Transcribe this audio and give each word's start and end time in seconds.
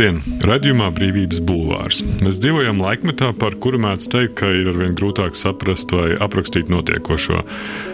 Labdien! 0.00 0.38
Radījumā 0.48 0.86
Brīvības 0.96 1.42
bulvārs. 1.44 1.98
Mēs 2.24 2.38
dzīvojam 2.40 2.78
laikmetā, 2.80 3.34
par 3.36 3.52
kuru 3.60 3.76
mēdz 3.84 4.06
teikt, 4.08 4.38
ka 4.40 4.48
ir 4.48 4.70
arvien 4.72 4.94
grūtāk 4.96 5.36
saprast 5.36 5.92
vai 5.92 6.14
aprakstīt 6.16 6.72
notiekošo. 6.72 7.42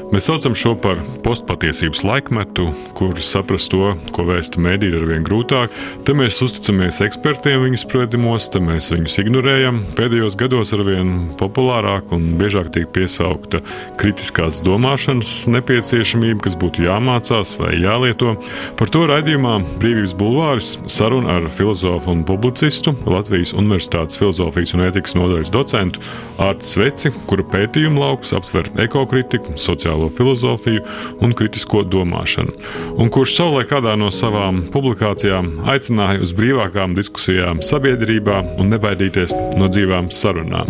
Mēs 0.06 0.28
saucam 0.28 0.54
šo 0.54 0.76
par 0.78 1.00
postpatiesības 1.24 2.04
laikmetu, 2.06 2.68
kur 2.94 3.18
saprast 3.26 3.72
to, 3.72 3.88
ko 4.14 4.22
vēsta 4.28 4.60
mēdī, 4.62 4.92
ir 4.92 5.00
arvien 5.00 5.24
grūtāk. 5.26 5.72
Te 6.06 6.14
mēs 6.14 6.38
uzticamies 6.46 7.00
ekspertiem 7.02 7.64
viņu 7.64 7.80
spriedumos, 7.82 8.46
te 8.54 8.62
mēs 8.62 8.92
viņus 8.92 9.18
ignorējam. 9.24 9.80
Pēdējos 9.98 10.36
gados 10.38 10.70
arvien 10.76 11.10
populārāk 11.40 12.14
un 12.14 12.28
biežāk 12.38 12.70
tiek 12.76 12.92
piesaukta 12.94 13.58
kritiskās 13.98 14.60
domāšanas 14.66 15.32
nepieciešamība, 15.50 16.44
kas 16.46 16.54
būtu 16.62 16.86
jāmācās 16.86 17.56
vai 17.58 17.74
jālieto. 17.82 18.36
Par 18.78 18.94
to 18.94 19.08
raidījumā 19.10 19.56
Brīvības 19.82 20.14
bulvāris 20.22 20.76
saruna 20.86 21.40
ar 21.40 21.50
filozofu 21.50 22.14
un 22.14 22.22
publicistu, 22.30 22.94
Latvijas 23.10 23.56
Universitātes 23.58 24.22
filozofijas 24.22 24.78
un 24.78 24.86
ētikas 24.86 25.18
nodaļas 25.18 25.52
docentu 25.58 26.06
Ārtu 26.46 26.70
Sveci, 26.70 27.14
kura 27.26 27.42
pētījuma 27.56 28.06
lauks 28.06 28.36
aptver 28.38 28.70
ekokritiku, 28.86 29.58
sociālo 29.58 29.95
sociālo 29.96 30.10
filozofiju 30.10 30.82
un 31.20 31.32
kritisko 31.32 31.82
domāšanu, 31.84 32.52
un 32.96 33.10
kurš 33.10 33.36
savulaik 33.36 33.70
kādā 33.70 33.96
no 33.96 34.10
savām 34.10 34.68
publikācijām 34.72 35.66
aicināja 35.66 36.22
uz 36.22 36.34
brīvākām 36.36 36.94
diskusijām 36.96 37.62
sabiedrībā 37.62 38.58
un 38.58 38.70
nebaidīties 38.70 39.32
no 39.56 39.68
dzīvām 39.68 40.10
sarunām. 40.10 40.68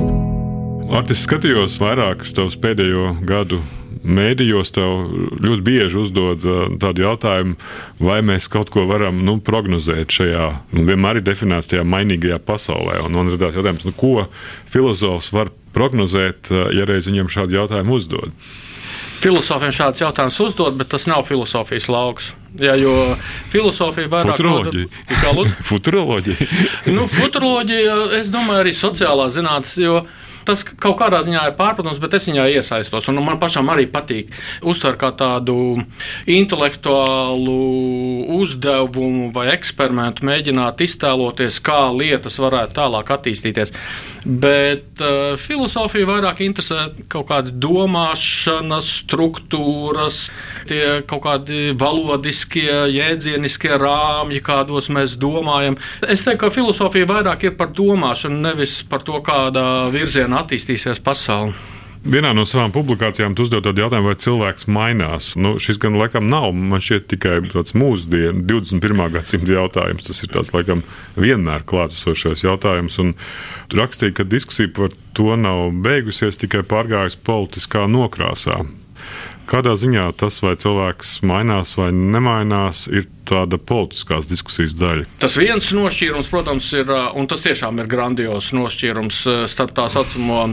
Artis 0.95 1.25
skatījos 1.27 1.81
vairākas 1.83 2.33
tavas 2.33 2.57
pēdējo 2.57 3.17
gadu 3.27 3.61
mēdījos 4.07 4.71
tev 4.71 5.09
ļoti 5.43 5.63
bieži 5.67 5.99
uzdod 5.99 6.45
tādu 6.79 7.03
jautājumu, 7.03 7.57
vai 7.99 8.21
mēs 8.23 8.47
kaut 8.47 8.71
ko 8.71 8.85
varam 8.87 9.19
nu, 9.27 9.41
prognozēt 9.43 10.15
šajā 10.15 10.45
nu, 10.77 10.85
vienmēr 10.87 11.19
ir 11.19 11.27
definēts 11.27 11.73
tajā 11.73 11.83
mainīgajā 11.83 12.39
pasaulē. 12.47 13.01
Un 13.03 13.19
man 13.19 13.33
radās 13.35 13.59
jautājums, 13.59 13.89
nu, 13.89 13.97
ko 13.99 14.29
filozofs 14.71 15.33
var 15.35 15.51
prognozēt, 15.75 16.53
ja 16.77 16.87
reiz 16.87 17.11
viņam 17.11 17.33
šādu 17.35 17.59
jautājumu 17.59 17.99
uzdod 17.99 18.31
filozofiem 19.27 19.75
šādus 19.75 20.05
jautājumus 20.05 20.39
uzdot, 20.45 20.77
bet 20.79 20.91
tas 20.95 21.09
nav 21.11 21.25
filozofijas 21.27 21.89
lauks. 21.91 22.31
Jā, 22.63 22.77
jo 22.81 22.93
filozofija 23.53 24.09
vairāk 24.13 24.39
futuroloģija. 24.39 24.87
No, 25.11 25.47
futuroloģija. 25.71 26.49
nu, 26.95 27.09
futuroloģija, 27.11 27.99
es 28.21 28.31
domāju, 28.33 28.63
arī 28.65 28.75
sociālā 28.77 29.27
zinātnē, 29.35 29.91
tas 30.47 30.63
kaut 30.67 30.99
kādā 31.01 31.21
ziņā 31.25 31.43
ir 31.51 31.57
pārpratums, 31.59 32.01
bet 32.03 32.17
es 32.19 32.29
viņā 32.31 32.47
iesaistos. 32.57 33.09
Un 33.11 33.21
man 33.25 33.41
pašam 33.43 33.69
arī 33.73 33.87
patīk 33.91 34.33
uztvert 34.67 35.01
kā 35.01 35.11
tādu 35.17 35.57
intelektuālu 36.31 37.57
uzdevumu 38.39 39.31
vai 39.35 39.49
eksperimentu, 39.55 40.27
mēģināt 40.29 40.83
iztēloties, 40.87 41.61
kā 41.65 41.87
lietas 41.95 42.39
varētu 42.43 42.77
tālāk 42.79 43.13
attīstīties. 43.17 43.75
Bet 44.27 45.03
uh, 45.05 45.35
filozofija 45.39 46.09
vairāk 46.09 46.43
interesē 46.47 46.89
kaut 47.13 47.29
kādi 47.31 47.55
domāšanas 47.63 48.89
struktūras, 49.03 50.27
tie 50.71 51.01
kaut 51.09 51.25
kādi 51.27 51.77
valodiskie, 51.79 52.71
jēdzieniskie 52.93 53.75
rāmji, 53.81 54.43
kādos 54.47 54.91
mēs 54.93 55.17
domājam. 55.21 55.79
Es 56.03 56.25
teiktu, 56.27 56.47
ka 56.47 56.53
filozofija 56.55 57.09
vairāk 57.11 57.47
ir 57.49 57.57
par 57.59 57.71
domāšanu, 57.77 58.41
nevis 58.49 58.81
par 58.89 59.05
to, 59.07 59.21
kādā 59.27 59.67
virzienā 59.95 60.36
un 60.37 60.45
attīstīsies 60.45 61.01
pasaule. 61.01 61.57
Vienā 62.07 62.31
no 62.37 62.45
savām 62.47 62.71
publikācijām 62.71 63.35
tu 63.35 63.43
uzdod 63.43 63.65
tādu 63.67 63.83
jautājumu, 63.83 64.13
vai 64.13 64.19
cilvēks 64.23 64.69
mainās. 64.71 65.33
Nu, 65.41 65.57
šis 65.59 65.81
gan 65.83 65.97
laikam 65.99 66.29
nav, 66.31 66.53
man 66.55 66.83
šķiet, 66.83 67.09
tikai 67.11 67.41
tāds 67.51 67.75
mūsdienu, 67.75 68.45
21. 68.47 69.09
gadsimta 69.17 69.57
jautājums. 69.57 70.07
Tas 70.07 70.23
ir 70.23 70.31
tāds 70.31 70.53
laikam 70.55 70.85
vienmēr 71.19 71.67
klātesošais 71.67 72.45
jautājums. 72.47 73.01
Un 73.03 73.17
tu 73.73 73.81
rakstīji, 73.81 74.15
ka 74.21 74.29
diskusija 74.29 74.71
par 74.77 74.95
to 75.19 75.35
nav 75.41 75.73
beigusies, 75.83 76.39
tikai 76.39 76.63
pārgājusi 76.69 77.19
politiskā 77.27 77.89
nokrāsā. 77.91 78.61
Kādā 79.47 79.77
ziņā 79.79 80.09
tas, 80.19 80.41
vai 80.43 80.57
cilvēks 80.59 81.21
mainās 81.27 81.77
vai 81.79 81.93
nemainās, 81.95 82.87
ir 82.91 83.07
tāda 83.27 83.59
politiskās 83.59 84.31
diskusijas 84.31 84.75
daļa. 84.79 85.07
Tas 85.23 85.37
viens 85.39 85.69
nošķīrums, 85.75 86.31
protams, 86.31 86.71
ir, 86.75 86.91
un 86.91 87.29
tas 87.31 87.45
tiešām 87.47 87.79
ir 87.83 87.91
grandios 87.91 88.53
nošķīrums 88.57 89.21
starp 89.51 89.77
tā 89.77 89.87
saucamo 89.93 90.49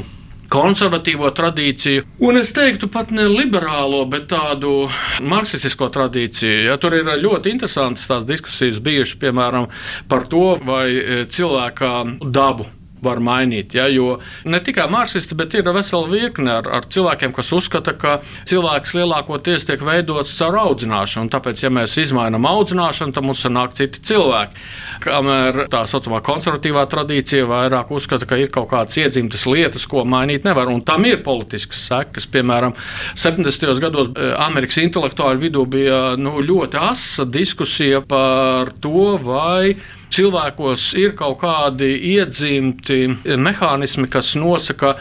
konservatīvo 0.54 1.31
tradīciju, 1.34 2.04
un 2.28 2.38
es 2.38 2.52
teiktu 2.54 2.90
pat 2.94 3.09
ne 3.16 3.26
liberālo, 3.31 4.04
bet 4.09 4.28
tādu 4.30 4.88
marksistisko 5.25 5.88
tradīciju. 5.94 6.68
Ja, 6.68 6.78
tur 6.78 6.94
ir 7.00 7.10
ļoti 7.24 7.54
interesantas 7.56 8.06
tās 8.12 8.28
diskusijas 8.30 8.78
bijušas, 8.84 9.18
piemēram, 9.24 9.70
par 10.12 10.28
to, 10.30 10.60
vai 10.62 10.86
cilvēka 11.34 11.96
dabu 12.22 12.70
var 13.03 13.22
mainīt. 13.24 13.75
Ja, 13.78 13.88
jo 13.91 14.18
ne 14.46 14.59
tikai 14.64 14.88
marksisti, 14.91 15.38
bet 15.38 15.56
ir 15.58 15.69
vesela 15.74 16.08
virkne 16.09 16.58
ar, 16.59 16.69
ar 16.80 16.88
cilvēkiem, 16.90 17.34
kas 17.36 17.52
uzskata, 17.56 17.96
ka 18.00 18.18
cilvēks 18.50 18.96
lielākoties 18.97 19.68
tiek 19.69 19.84
veidots 19.84 20.36
caur 20.40 20.59
audzināšanu. 20.64 21.31
Tāpēc, 21.34 21.66
ja 21.66 21.72
mēs 21.74 21.96
izmainām 22.02 22.47
audzināšanu, 22.50 23.16
tad 23.16 23.28
mums 23.28 23.44
sanāk 23.46 23.75
citi 23.78 24.03
cilvēki. 24.12 24.68
Kamēr 25.03 25.66
tā 25.74 25.84
saucamā 25.90 26.22
konservatīvā 26.25 26.86
tradīcija 26.92 27.47
vairāk 27.50 27.94
uzskata, 27.96 28.28
ka 28.30 28.40
ir 28.40 28.52
kaut 28.53 28.69
kādas 28.74 28.97
iedzimtas 29.02 29.46
lietas, 29.50 29.88
ko 29.90 30.06
mainīt 30.08 30.47
nevar, 30.47 30.72
un 30.72 30.84
tam 30.86 31.08
ir 31.09 31.24
politiskas 31.25 31.88
sekas. 31.90 32.28
Piemēram, 32.34 32.75
70. 33.19 33.74
gados 33.84 34.12
eh, 34.13 34.31
Amerikas 34.46 34.80
intelektuāļu 34.84 35.44
vidū 35.44 35.66
bija 35.69 36.02
nu, 36.19 36.38
ļoti 36.44 36.80
asa 36.81 37.28
diskusija 37.30 38.03
par 38.08 38.74
to, 38.84 39.18
vai 39.24 39.75
cilvēkos 40.13 40.91
ir 41.01 41.16
kaut 41.18 41.40
kādi 41.41 41.90
iedzimti 42.13 43.07
mehānismi, 43.40 44.09
kas 44.12 44.34
nosaka, 44.40 44.96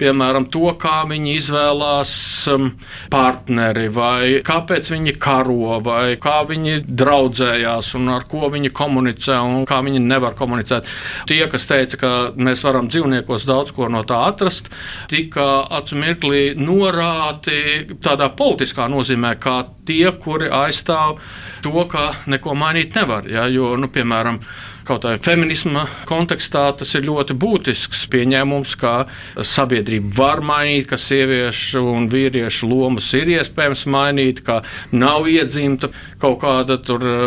piemēram, 0.00 0.48
to, 0.52 0.68
kā 0.80 1.02
viņi 1.08 1.34
izvēlās 1.36 2.12
um, 2.52 2.68
partneri, 3.12 3.86
vai 3.92 4.40
kāpēc 4.46 4.90
viņi 4.92 5.16
karo, 5.22 5.78
vai 5.84 6.16
kā 6.20 6.38
viņi 6.48 6.82
draudzējās, 6.86 7.92
un 7.98 8.12
ar 8.14 8.26
ko 8.30 8.50
viņi 8.52 8.72
komunicē, 8.76 9.38
un 9.42 9.66
kā 9.68 9.80
viņi 9.86 10.02
nevar 10.04 10.36
komunicēt. 10.38 10.88
Tie, 11.30 11.40
kas 11.50 11.68
teica, 11.70 12.00
ka 12.00 12.12
mēs 12.36 12.64
varam 12.66 12.90
dzīvniekos 12.92 13.48
daudz 13.48 13.74
ko 13.76 13.90
no 13.92 14.04
tā 14.06 14.22
atrast, 14.28 14.70
tika 15.12 15.66
acu 15.78 16.00
mirklī 16.00 16.44
norāti 16.58 17.86
tādā 18.02 18.30
politiskā 18.36 18.90
nozīmē, 18.92 19.36
kā 19.40 19.62
tie, 19.86 20.06
kuri 20.20 20.50
aizstāv 20.52 21.20
to, 21.64 21.76
ka 21.90 22.10
neko 22.30 22.56
mainīt 22.58 22.96
nevar. 22.98 23.28
Ja? 23.30 23.46
Jo, 23.50 23.74
nu, 23.80 23.90
piemēram, 23.92 24.40
kaut 24.86 25.02
kādā 25.04 25.18
feminisma 25.22 25.86
kontekstā 26.08 26.64
tas 26.78 26.94
ir 26.94 27.06
ļoti 27.08 27.36
būtisks 27.42 28.04
pieņēmums, 28.12 28.74
ka 28.80 28.94
sabiedrība 29.42 30.14
var 30.16 30.42
mainīt, 30.46 30.88
ka 30.90 30.98
sieviešu 31.00 31.82
un 31.90 32.08
vīriešu 32.12 32.68
lomas 32.70 33.08
ir 33.18 33.32
iespējams 33.36 33.86
mainīt, 33.90 34.42
ka 34.46 34.60
nav 34.94 35.26
iedzimta 35.30 35.90
kaut 36.20 36.38
kāda 36.42 36.78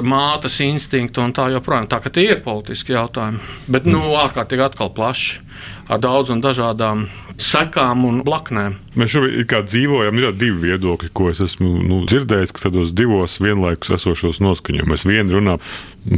mātes 0.05 0.59
instinkta 0.65 1.23
un 1.23 1.33
tā 1.35 1.49
joprojām. 1.53 1.89
Tā 1.89 2.01
ka 2.03 2.11
tie 2.13 2.29
ir 2.33 2.43
politiski 2.45 2.95
jautājumi, 2.95 3.41
bet 3.69 3.89
nu, 3.89 4.01
ārkārtīgi 4.17 4.65
atkal 4.65 4.93
plaši 4.95 5.43
ar 5.89 6.01
daudzām 6.01 6.41
dažādām 6.41 7.07
sekām 7.39 8.03
un 8.05 8.19
blaknēm. 8.25 8.75
Mēs 8.99 9.13
šobrīd 9.15 9.53
dzīvojam, 9.65 10.17
ir 10.19 10.35
divi 10.37 10.69
viedokļi, 10.69 11.09
ko 11.15 11.29
es 11.31 11.41
esmu 11.41 11.69
nu, 11.81 12.01
dzirdējis, 12.09 12.53
ka 12.53 12.67
tādos 12.67 12.91
divos 12.93 13.39
vienlaikus 13.41 13.95
esošos 13.95 14.41
noskaņojumos. 14.43 15.05
Viena 15.09 15.33
runā 15.33 15.55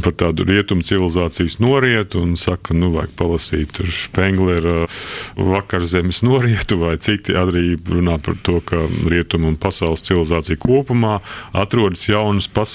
par 0.04 0.16
tādu 0.18 0.44
rietumu 0.48 0.84
civilizācijas 0.86 1.56
norietu 1.62 2.20
un 2.22 2.34
saka, 2.40 2.74
nu, 2.76 2.90
vajag 2.94 3.14
palasīt 3.18 3.80
Špenglera 3.86 4.88
vakarzemes 5.38 6.22
norietu, 6.26 6.78
vai 6.82 6.96
citi 7.02 7.36
arī 7.38 7.78
runā 7.78 8.18
par 8.22 8.36
to, 8.44 8.58
ka 8.66 8.84
rietumu 9.08 9.52
un 9.52 9.58
pasaules 9.62 10.04
civilizācija 10.04 10.60
kopumā 10.60 11.20
atrodas 11.64 12.04
jaunas 12.10 12.50
pasaules 12.50 12.71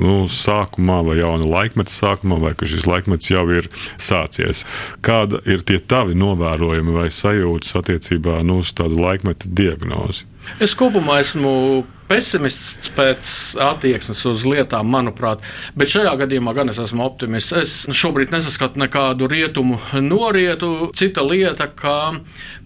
nu, 0.00 0.24
sākumā 0.30 1.00
vai 1.06 1.18
jauna 1.20 1.46
laikmeta 1.48 1.92
sākumā, 1.94 2.40
vai 2.42 2.54
ka 2.58 2.68
šis 2.68 2.86
laikmets 2.88 3.30
jau 3.30 3.44
ir 3.54 3.68
sācies. 4.00 4.64
Kāda 5.06 5.42
ir 5.48 5.64
tie 5.66 5.78
tavi 5.78 6.16
novērojumi 6.18 6.96
vai 6.96 7.08
sajūtas 7.14 7.78
attiecībā 7.80 8.40
nu, 8.46 8.60
uz 8.64 8.74
tādu 8.76 9.00
laikmeta 9.00 9.50
diagnozi? 9.50 10.26
Es 10.62 10.74
kopumā 10.78 11.20
esmu 11.22 11.84
pesimists 12.10 12.90
pēc 12.96 13.32
attieksmes 13.62 14.20
uz 14.26 14.42
lietām, 14.48 14.88
manuprāt. 14.90 15.44
Bet 15.78 15.92
šajā 15.92 16.16
gadījumā 16.24 16.54
gan 16.56 16.72
es 16.72 16.80
esmu 16.82 17.04
optimists. 17.06 17.54
Es 17.54 18.00
šobrīd 18.00 18.34
nesaskatu 18.34 18.82
nekādu 18.82 19.28
rietumu 19.30 19.78
norietu. 20.02 20.90
Cita 20.96 21.22
lieta, 21.26 21.68
ka, 21.70 22.16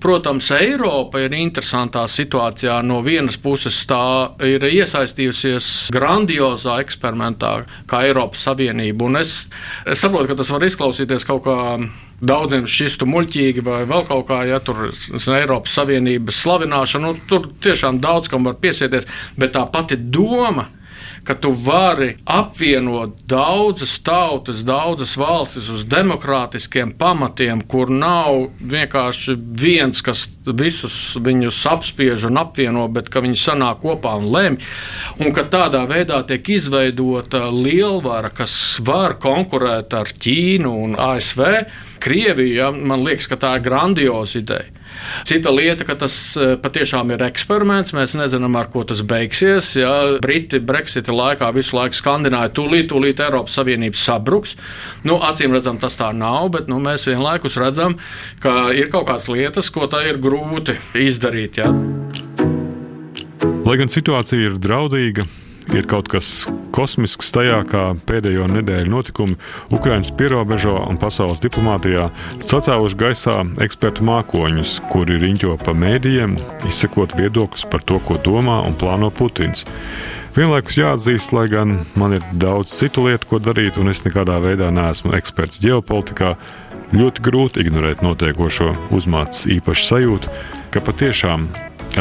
protams, 0.01 0.49
Eiropa 0.57 1.21
ir 1.25 1.37
interesantā 1.37 2.07
situācijā. 2.11 2.81
No 2.87 3.03
vienas 3.05 3.37
puses 3.41 3.83
tā 3.91 4.33
ir 4.45 4.65
iesaistījusies 4.71 5.71
grandiozā 5.95 6.81
eksperimentā, 6.85 7.55
kā 7.91 8.05
Eiropas 8.09 8.49
Savienība. 8.49 9.11
Un 9.11 9.21
es, 9.21 9.37
es 9.85 10.01
saprotu, 10.01 10.33
ka 10.33 10.41
tas 10.41 10.53
var 10.55 10.65
izklausīties 10.65 11.29
kaut 11.29 11.45
kā 11.45 11.59
daudziem 12.27 12.69
šķistu 12.69 13.09
muļķīgi 13.11 13.65
vai 13.67 13.83
vēl 13.89 14.07
kaut 14.09 14.27
kā, 14.31 14.43
ja 14.49 14.61
tur 14.65 14.89
ir 14.89 15.37
Eiropas 15.39 15.77
Savienības 15.79 16.41
slavināšana. 16.45 17.13
Nu, 17.13 17.27
tur 17.31 17.49
tiešām 17.65 18.01
daudz 18.03 18.31
kam 18.33 18.49
var 18.49 18.59
piesieties, 18.63 19.09
bet 19.41 19.55
tā 19.57 19.65
pati 19.71 19.99
doma 19.99 20.69
ka 21.25 21.35
tu 21.35 21.51
vari 21.57 22.17
apvienot 22.25 23.25
daudzas 23.29 23.97
tautas, 24.05 24.61
daudzas 24.65 25.17
valstis 25.17 25.71
uz 25.73 25.85
demokrātiskiem 25.89 26.93
pamatiem, 26.99 27.63
kur 27.69 27.91
nav 27.91 28.51
vienkārši 28.61 29.37
viens, 29.61 30.03
kas 30.05 30.27
visus 30.45 31.17
viņus 31.25 31.63
apspiež 31.73 32.29
un 32.29 32.43
apvieno, 32.43 32.85
bet 32.93 33.09
ka 33.13 33.25
viņi 33.25 33.41
sanāk 33.41 33.81
kopā 33.85 34.15
un 34.21 34.29
lemj. 34.35 34.61
Un 35.25 35.33
ka 35.37 35.47
tādā 35.49 35.85
veidā 35.89 36.21
tiek 36.29 36.55
izveidota 36.59 37.47
lielvara, 37.49 38.29
kas 38.29 38.55
var 38.85 39.17
konkurēt 39.23 39.97
ar 39.97 40.13
Ķīnu 40.13 40.77
un 40.85 40.97
ASV. 41.01 41.45
Krieviju, 42.05 42.57
ja, 42.59 42.73
man 42.75 43.05
liekas, 43.07 43.31
ka 43.31 43.41
tā 43.41 43.57
ir 43.57 43.65
grandioza 43.65 44.43
ideja. 44.43 44.74
Cita 45.29 45.53
lieta, 45.55 45.87
ka 45.87 45.97
tas 46.05 46.17
eh, 46.37 46.55
patiešām 46.61 47.13
ir 47.15 47.25
eksperiments. 47.27 47.95
Mēs 47.97 48.17
nezinām, 48.19 48.57
ar 48.59 48.71
ko 48.73 48.85
tas 48.89 49.03
beigsies. 49.07 49.75
Ja 49.81 49.95
Briti 50.25 50.61
Brexita 50.61 51.15
laikā 51.15 51.51
visu 51.57 51.79
laiku 51.79 51.99
skandināja, 51.99 52.53
tūlīt, 52.57 52.91
tūlīt 52.93 53.23
Eiropas 53.25 53.59
Savienība 53.59 53.99
sabruks. 53.99 54.57
Nu, 55.07 55.19
acīm 55.23 55.55
redzam, 55.55 55.81
tas 55.83 55.99
tā 56.01 56.11
nav, 56.17 56.51
bet 56.57 56.71
nu, 56.73 56.81
mēs 56.83 57.09
vienlaikus 57.11 57.59
redzam, 57.61 57.99
ka 58.45 58.73
ir 58.77 58.91
kaut 58.93 59.09
kādas 59.11 59.31
lietas, 59.33 59.71
ko 59.75 59.89
tā 59.91 60.05
ir 60.11 60.21
grūti 60.23 60.77
izdarīt. 61.05 61.63
Ja. 61.63 61.71
Lai 63.65 63.79
gan 63.81 63.89
situācija 63.89 64.51
ir 64.51 64.61
draudīga, 64.61 65.25
ir 65.73 65.87
kaut 65.89 66.09
kas 66.13 66.47
kosmisks 66.75 67.31
tajā, 67.35 67.61
kā 67.71 67.85
pēdējo 68.09 68.49
nedēļu 68.53 68.91
notikumi 68.93 69.37
Ukraiņas 69.75 70.13
pierobežo 70.19 70.75
un 70.89 70.99
pasaules 71.01 71.43
diplomātijā 71.45 72.09
sacēluši 72.45 72.99
gaisā 73.01 73.37
ekspertu 73.65 74.05
mākoņus, 74.05 74.77
kuri 74.93 75.21
riņķo 75.23 75.57
pa 75.65 75.77
mēdījiem, 75.79 76.37
izsekot 76.69 77.17
viedokļus 77.19 77.69
par 77.73 77.87
to, 77.87 78.01
ko 78.05 78.19
domā 78.21 78.61
un 78.67 78.77
plāno 78.81 79.11
Putins. 79.15 79.65
Vienlaikus 80.35 80.81
jāatzīst, 80.81 81.31
lai 81.37 81.47
gan 81.53 81.77
man 81.95 82.17
ir 82.17 82.25
daudz 82.43 82.75
citu 82.75 83.05
lietu, 83.07 83.29
ko 83.31 83.39
darīt, 83.39 83.79
un 83.79 83.93
es 83.93 84.03
nekādā 84.03 84.41
veidā 84.43 84.73
neesmu 84.75 85.15
eksperts 85.15 85.63
ģeopolitikā, 85.63 86.33
ļoti 86.95 87.23
grūti 87.25 87.63
ignorēt 87.63 88.03
notiekošo 88.03 88.73
uzmācības 88.95 89.47
īpašu 89.55 89.87
sajūtu, 89.93 90.35
ka 90.75 90.83
patiešām 90.83 91.47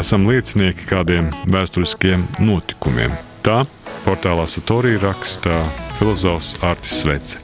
esam 0.02 0.26
liecinieki 0.26 0.90
kādiem 0.90 1.30
vēsturiskiem 1.54 2.26
notikumiem. 2.42 3.14
Tā 3.44 3.58
portālā 4.06 4.46
Satorija 4.48 5.02
raksta 5.02 5.58
filozofs 5.98 6.54
Artis 6.64 6.94
Svece. 7.02 7.42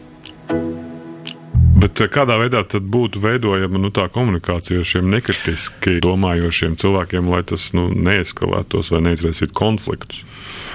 Bet 1.80 2.00
eh, 2.00 2.08
kādā 2.08 2.38
veidā 2.40 2.62
tad 2.64 2.86
būtu 2.88 3.20
veidojama 3.20 3.82
nu, 3.82 3.90
tā 3.92 4.06
komunikācija 4.08 4.80
ar 4.80 4.88
šiem 4.88 5.10
nekritiski 5.12 5.98
domājošiem 6.00 6.78
cilvēkiem, 6.80 7.28
lai 7.28 7.42
tas 7.52 7.66
nu, 7.76 7.90
neeskalētos 7.92 8.88
vai 8.94 9.02
neizraisītu 9.10 9.52
konfliktus? 9.60 10.24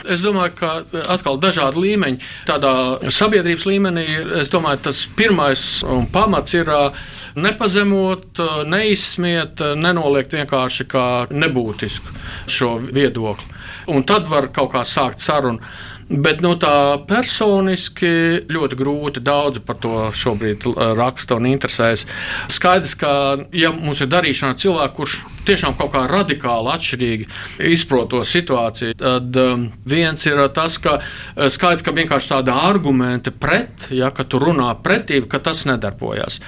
Es 0.06 0.22
domāju, 0.22 0.54
ka 0.60 0.72
atkal 1.16 1.42
dažādi 1.42 1.82
līmeņi. 1.88 2.22
Tādā 2.46 2.76
sabiedrības 3.10 3.66
līmenī, 3.66 4.06
es 4.44 4.54
domāju, 4.54 4.84
tas 4.92 5.02
pirmais 5.18 5.66
un 5.90 6.06
pamats 6.14 6.54
ir 6.54 6.70
nepazemot, 7.34 8.46
neizsmiet, 8.70 9.66
nenoliegt 9.82 10.38
vienkārši 10.38 10.86
kā 10.94 11.08
nebūtisku 11.34 12.14
šo 12.46 12.76
viedokli 12.86 13.55
un 13.88 14.04
tad 14.04 14.28
var 14.30 14.50
kaut 14.54 14.72
kā 14.74 14.84
sākt 14.88 15.24
sarunu. 15.24 15.60
Bet 16.10 16.44
nu, 16.46 16.52
tā 16.62 17.02
personiski 17.10 18.10
ļoti 18.54 18.78
grūti 18.78 19.24
daudz 19.26 19.62
par 19.66 19.80
to 19.82 20.10
šobrīd 20.14 20.68
raksta 20.98 21.40
un 21.40 21.48
interesēs. 21.50 22.06
Skaidrs, 22.52 22.94
ka, 23.02 23.12
ja 23.56 23.72
mums 23.74 24.04
ir 24.06 24.12
darīšana 24.14 24.54
ar 24.54 24.60
cilvēku, 24.62 25.00
kurš 25.00 25.16
tiešām 25.46 25.76
kaut 25.78 25.94
kā 25.94 26.04
radikāli 26.10 26.72
atšķirīgi 26.74 27.28
izprot 27.72 28.12
to 28.14 28.22
situāciju, 28.26 28.98
tad 29.00 29.40
um, 29.42 29.66
viens 29.88 30.26
ir 30.30 30.42
tas, 30.54 30.78
ka 30.82 30.98
uh, 31.00 31.48
skaidrs, 31.54 31.86
ka 31.86 31.94
vienkārši 31.96 32.32
tāda 32.36 32.58
argumenta 32.68 33.34
pret, 33.34 33.90
ja 33.94 34.12
tu 34.26 34.42
runā 34.42 34.72
pretī, 34.86 35.22
ka 35.30 35.42
tas 35.44 35.66
nedarbojas. 35.70 36.40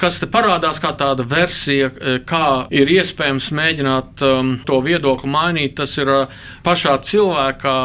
Kas 0.00 0.20
te 0.20 0.28
parādās 0.30 0.80
kā 0.82 0.92
tāda 0.98 1.24
versija, 1.28 1.88
uh, 1.92 2.20
kā 2.26 2.68
ir 2.74 2.92
iespējams 2.98 3.48
mēģināt 3.56 4.28
um, 4.28 4.54
to 4.68 4.80
viedokli 4.84 5.32
mainīt, 5.32 5.76
tas 5.80 5.96
ir 6.00 6.12
uh, 6.12 6.38
pašā 6.66 6.98
cilvēkā 7.04 7.76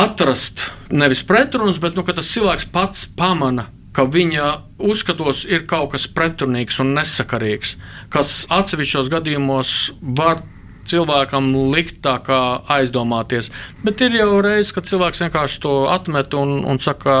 atrast 0.00 0.68
nevis 0.90 1.24
pretrunas, 1.26 1.80
bet 1.82 1.96
nu, 1.98 2.04
tas 2.06 2.32
cilvēks 2.34 2.70
pats 2.72 3.08
pamana 3.16 3.68
ka 3.98 4.04
viņa 4.06 4.44
uzskatos 4.86 5.42
ir 5.48 5.64
kaut 5.66 5.90
kas 5.96 6.06
pretrunīgs 6.14 6.78
un 6.84 6.92
nesakarīgs, 6.94 7.74
kas 8.14 8.44
atsevišķos 8.54 9.10
gadījumos 9.10 9.72
var 10.20 10.44
cilvēkam 10.88 11.50
likt 11.74 12.00
tā 12.04 12.14
kā 12.24 12.38
aizdomāties. 12.78 13.50
Bet 13.84 14.00
ir 14.06 14.16
jau 14.20 14.38
reizes, 14.44 14.72
kad 14.76 14.88
cilvēks 14.88 15.24
vienkārši 15.24 15.60
to 15.64 15.74
atmet 15.92 16.36
un, 16.38 16.60
un 16.64 16.80
saka, 16.80 17.18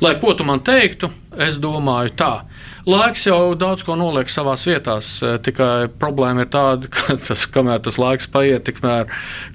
lai 0.00 0.14
ko 0.22 0.32
tu 0.36 0.46
man 0.48 0.62
teiktu, 0.64 1.10
es 1.36 1.58
domāju 1.60 2.14
tā. 2.16 2.32
Laiks 2.90 3.26
jau 3.28 3.54
daudz 3.58 3.84
ko 3.86 3.94
noliek 3.98 4.30
savā 4.30 4.56
vietā. 4.58 4.96
Eh, 4.98 5.36
tikai 5.44 5.88
problēma 6.00 6.44
ir 6.44 6.50
tāda, 6.50 6.90
ka 6.90 7.16
tas, 7.26 7.44
kamēr 7.50 7.82
tas 7.84 7.98
laiks 8.00 8.26
paiet, 8.30 8.64
tikmēr 8.66 9.10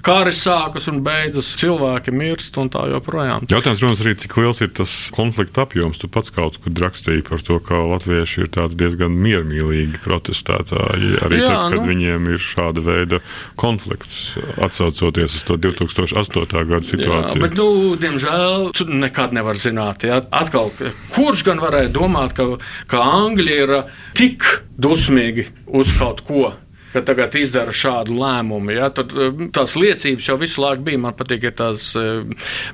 kari 0.06 0.32
sākas 0.34 0.88
un 0.92 1.02
beidzas, 1.06 1.52
cilvēki 1.60 2.14
mirst 2.16 2.56
un 2.60 2.70
tā 2.72 2.86
joprojām. 2.92 3.46
Jautājums, 3.50 3.82
protams, 3.82 4.04
arī 4.04 4.14
cik 4.22 4.36
liels 4.40 4.62
ir 4.64 4.72
tas 4.76 4.94
konflikta 5.14 5.66
apjoms. 5.66 6.00
Tu 6.00 6.10
pats 6.12 6.32
kaut 6.34 6.58
kur 6.62 6.74
rakstīji 6.86 7.24
par 7.26 7.42
to, 7.44 7.58
ka 7.64 7.82
latvieši 7.84 8.46
ir 8.46 8.52
diezgan 8.76 9.14
miermīlīgi 9.26 10.00
protestētāji. 10.04 11.12
Arī 11.26 11.42
Jā, 11.42 11.50
tad, 11.50 11.74
kad 11.74 11.82
nu, 11.82 11.86
viņiem 11.90 12.30
ir 12.34 12.42
šāda 12.42 12.84
veida 12.86 13.20
konflikts, 13.58 14.36
atsaucoties 14.62 15.38
uz 15.40 15.44
to 15.48 15.58
2008. 15.60 16.64
gada 16.70 16.82
situāciju. 16.86 17.40
Jā, 17.40 17.44
bet, 17.44 17.58
nu, 17.58 17.96
diemžēl, 18.00 18.70
tu 18.76 18.88
nekad 18.90 19.34
nevar 19.36 19.58
zināt. 19.60 20.06
Jā. 20.06 20.22
Atkal, 20.34 20.72
kurš 21.14 21.44
gan 21.46 21.60
varēja 21.62 21.92
domāt, 21.94 22.36
ka, 22.36 22.48
ka 22.90 23.02
Angļi 23.26 23.56
ir 23.64 23.72
tik 24.18 24.44
dusmīgi 24.78 25.48
uz 25.74 25.94
kaut 25.98 26.22
ko 26.26 26.52
ka 26.96 27.04
tagad 27.04 27.36
izdara 27.36 27.74
šādu 27.76 28.16
lēmumu. 28.16 28.72
Ja? 28.76 28.88
Tad, 28.94 29.12
eh, 29.12 29.46
tās 29.54 29.76
liecības 29.76 30.30
jau 30.30 30.38
visu 30.40 30.62
laiku 30.64 30.86
bija. 30.86 31.02
Man 31.06 31.14
patīk, 31.16 31.44
tās 31.56 31.90
uh, 31.98 32.24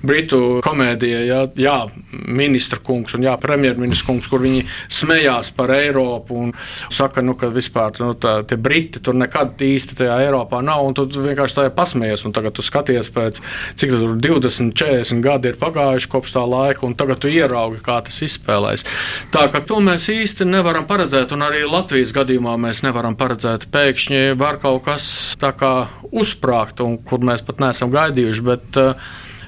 britu 0.06 0.60
komēdija, 0.64 1.22
ja? 1.26 1.40
jā, 1.58 1.76
ministra 2.12 2.78
kungs 2.82 3.16
un 3.16 3.26
jā, 3.26 3.34
premjerministra 3.42 4.08
kungs, 4.08 4.28
kur 4.30 4.42
viņi 4.44 4.62
smējās 4.92 5.50
par 5.56 5.72
Eiropu 5.74 6.38
un 6.38 6.52
saka, 6.92 7.24
nu, 7.24 7.34
ka 7.38 7.50
vispār 7.52 7.98
nu, 8.02 8.12
tā, 8.18 8.38
tie 8.48 8.56
briti 8.60 9.02
tur 9.02 9.16
nekad 9.18 9.60
īsti 9.62 9.98
tajā 10.02 10.20
Eiropā 10.26 10.62
nav. 10.64 10.84
Tu 10.96 11.06
vienkārši 11.22 11.58
tajā 11.58 11.74
pasmējies, 11.76 12.24
un 12.28 12.34
tagad 12.36 12.56
tu 12.56 12.64
skaties 12.64 13.10
pēc 13.12 13.42
cik 13.80 13.94
tur 13.96 14.14
20, 14.22 14.72
40 14.78 15.22
gadi 15.24 15.52
ir 15.52 15.58
pagājuši 15.60 16.10
kopš 16.12 16.36
tā 16.36 16.44
laika, 16.48 16.86
un 16.86 16.96
tagad 16.98 17.22
tu 17.22 17.30
ieraugi, 17.32 17.82
kā 17.84 17.98
tas 18.06 18.22
izspēlēs. 18.24 18.86
Tā 19.34 19.46
ka 19.52 19.62
to 19.66 19.80
mēs 19.84 20.08
īsti 20.12 20.46
nevaram 20.48 20.86
paredzēt, 20.88 21.34
un 21.34 21.46
arī 21.46 21.64
Latvijas 21.68 22.14
gadījumā 22.16 22.56
mēs 22.60 22.82
nevaram 22.86 23.16
paredzēt 23.18 23.68
pēkšņi 23.72 24.11
pēkšņi 24.12 24.38
var 24.38 24.58
kaut 24.60 24.84
kas 24.84 25.36
tā 25.40 25.52
kā 25.56 25.88
uzsprāgt, 26.12 26.80
un 26.80 26.98
kur 26.98 27.20
mēs 27.20 27.42
pat 27.42 27.60
neesam 27.60 27.90
gaidījuši. 27.90 28.42
Bet, 28.44 28.76
eh, 28.76 28.94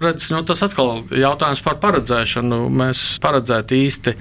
redz, 0.00 0.30
nu, 0.32 0.42
tas 0.42 0.62
atkal 0.62 1.04
ir 1.10 1.22
jautājums 1.22 1.62
par 1.62 1.76
paredzēšanu. 1.80 2.70
Mēs 2.70 3.18
paredzēt 3.20 3.72
īsti 3.72 4.16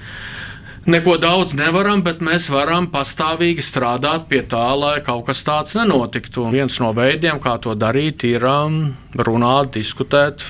Neko 0.86 1.16
daudz 1.16 1.54
nevaram, 1.54 2.02
bet 2.04 2.20
mēs 2.20 2.50
varam 2.52 2.90
pastāvīgi 2.92 3.62
strādāt 3.64 4.28
pie 4.28 4.42
tā, 4.42 4.76
lai 4.76 5.00
kaut 5.00 5.24
kas 5.24 5.42
tāds 5.42 5.74
nenotiktu. 5.74 6.44
Un 6.44 6.52
viens 6.52 6.78
no 6.78 6.92
veidiem, 6.92 7.40
kā 7.40 7.56
to 7.56 7.72
darīt, 7.74 8.22
ir 8.28 8.44
um, 8.44 8.94
runāt, 9.22 9.72
diskutēt. 9.76 10.44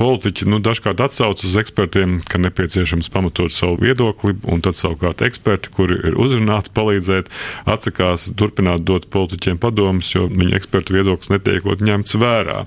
Politiķi 0.00 0.48
nu, 0.50 0.60
dažkārt 0.64 1.00
atsaucas 1.04 1.46
uz 1.48 1.56
ekspertiem, 1.60 2.18
ka 2.28 2.40
nepieciešams 2.42 3.10
pamatot 3.12 3.52
savu 3.54 3.78
viedokli, 3.80 4.36
un 4.50 4.62
tad 4.64 4.78
savukārt 4.78 5.24
eksperti, 5.26 5.72
kuri 5.74 5.98
ir 6.10 6.18
uzrunāti 6.20 6.72
palīdzēt, 6.76 7.30
atsakās 7.70 8.30
turpināt 8.38 8.84
dot 8.88 9.08
politiķiem 9.12 9.60
padomus, 9.62 10.12
jo 10.14 10.26
viņu 10.30 10.54
ekspertu 10.58 10.96
viedoklis 10.98 11.32
netiekot 11.32 11.84
ņemts 11.84 12.18
vērā. 12.20 12.64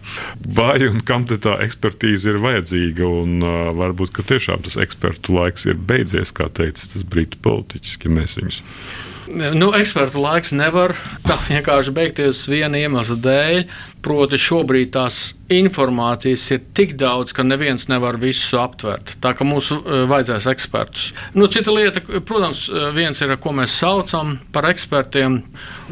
Vai 0.58 0.80
un 0.90 1.02
kam 1.06 1.28
tā 1.30 1.58
ekspertīze 1.64 2.34
ir 2.34 2.42
vajadzīga, 2.44 3.08
un 3.08 3.40
uh, 3.46 3.72
varbūt 3.78 4.24
tiešām 4.28 4.64
tas 4.66 4.78
ekspertu 4.82 5.38
laiks 5.38 5.68
ir 5.70 5.80
beidzies, 5.80 6.34
kā 6.36 6.50
teica 6.50 6.82
tas 6.82 7.08
britu 7.08 7.40
politiķus, 7.44 7.98
ja 8.04 8.14
mēs 8.14 8.38
viņus. 8.40 8.62
Nu, 9.32 9.70
ekspertu 9.72 10.20
laiks 10.20 10.52
nevar 10.52 10.92
tā 11.24 11.38
vienkārši 11.48 11.94
beigties 11.96 12.42
viena 12.52 12.80
iemesla 12.82 13.16
dēļ. 13.24 13.62
Proti, 14.04 14.36
šobrīd 14.42 14.92
tās 14.98 15.20
informācijas 15.54 16.44
ir 16.52 16.64
tik 16.76 16.98
daudz, 17.00 17.32
ka 17.36 17.46
neviens 17.48 17.88
nevar 17.88 18.18
visu 18.20 18.60
aptvert. 18.60 19.16
Tā 19.24 19.32
kā 19.38 19.48
mums 19.48 19.70
uh, 19.72 20.04
vajadzēs 20.12 20.50
ekspertus. 20.52 21.14
Nu, 21.38 21.48
cita 21.48 21.72
lieta, 21.72 22.04
protams, 22.28 22.66
e, 22.68 22.90
viens 22.96 23.24
ir, 23.24 23.32
ko 23.40 23.54
mēs 23.56 23.78
saucam 23.80 24.36
par 24.52 24.68
ekspertiem. 24.74 25.40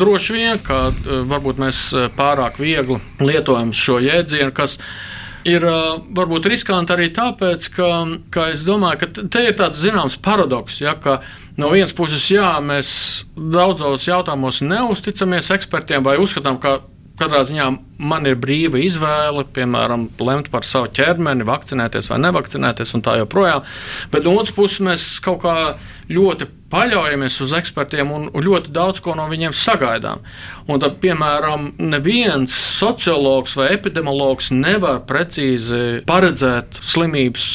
Droši 0.01 0.35
vien, 0.35 0.59
ka 0.65 0.89
uh, 0.91 1.15
varbūt 1.31 1.63
mēs 1.63 1.81
pārāk 2.19 2.59
viegli 2.59 2.99
lietojam 3.23 3.71
šo 3.71 4.01
jēdzienu, 4.03 4.51
kas 4.55 4.75
ir 4.81 5.20
ir 5.47 5.65
varbūt 6.17 6.49
riskanti 6.51 6.93
arī 6.95 7.09
tāpēc, 7.15 7.67
ka, 7.75 7.89
ka 8.33 8.47
es 8.53 8.65
domāju, 8.67 9.01
ka 9.01 9.27
te 9.33 9.43
ir 9.47 9.57
tāds 9.59 9.81
zināms 9.81 10.17
paradoks. 10.21 10.81
Ja, 10.83 10.95
no 11.57 11.71
vienas 11.73 11.95
puses, 11.97 12.27
jā, 12.31 12.53
mēs 12.63 12.91
daudzos 13.35 14.07
jautājumos 14.07 14.61
neusticamies 14.65 15.51
ekspertiem 15.57 16.05
vai 16.05 16.19
uzskatām, 16.21 16.61
ka 16.61 16.79
Katrā 17.21 17.43
ziņā 17.45 17.65
man 18.01 18.25
ir 18.25 18.37
brīva 18.41 18.79
izvēle, 18.81 19.43
piemēram, 19.53 20.07
lemt 20.25 20.47
par 20.49 20.65
savu 20.65 20.89
ķermeni, 20.95 21.45
vakcinēties 21.45 22.07
vai 22.09 22.17
nevakcinēties, 22.23 22.95
un 22.97 23.03
tā 23.05 23.19
joprojām. 23.19 23.61
Bet 24.13 24.25
no 24.25 24.33
otras 24.39 24.55
puses, 24.55 24.81
mēs 24.87 25.05
kaut 25.21 25.43
kā 25.43 25.55
ļoti 26.09 26.47
paļaujamies 26.71 27.39
uz 27.45 27.53
ekspertiem 27.59 28.11
un 28.15 28.29
ļoti 28.31 28.73
daudz 28.73 29.03
ko 29.03 29.15
no 29.17 29.27
viņiem 29.31 29.55
sagaidām. 29.55 30.23
Un 30.71 30.81
tad, 30.81 30.99
piemēram, 31.03 31.73
neviens 31.81 32.53
sociologs 32.55 33.57
vai 33.59 33.71
epidemiologs 33.75 34.51
nevar 34.55 35.03
precīzi 35.07 36.01
paredzēt 36.07 36.79
slimības 36.81 37.49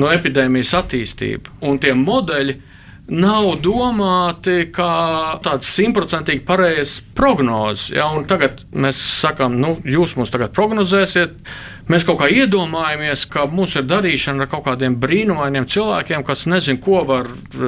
no 0.00 0.12
epidēmijas 0.12 0.74
attīstību. 0.82 1.58
Un 1.68 1.80
tie 1.82 1.94
modeļi 1.96 2.58
nav 3.12 3.48
domāti 3.62 4.68
kā 4.72 4.92
tāds 5.42 5.68
simtprocentīgi 5.74 6.44
pareizs 6.46 7.00
prognozes. 7.16 7.90
Ja? 7.96 8.06
Tagad 8.28 8.64
mēs 8.72 9.00
sakām, 9.22 9.58
nu, 9.60 9.74
jūs 9.84 10.14
mums 10.16 10.32
tagad 10.32 10.54
prognozēsiet, 10.56 11.34
Mēs 11.92 12.06
kaut 12.08 12.22
kā 12.22 12.28
iedomājamies, 12.32 13.26
ka 13.28 13.42
mums 13.52 13.74
ir 13.76 13.84
darīšana 13.84 14.46
ar 14.46 14.48
kaut 14.48 14.62
kādiem 14.64 14.94
brīnumainiem 14.96 15.66
cilvēkiem, 15.68 16.22
kas 16.24 16.46
nezina, 16.48 16.80
ko 16.80 17.02
var 17.04 17.26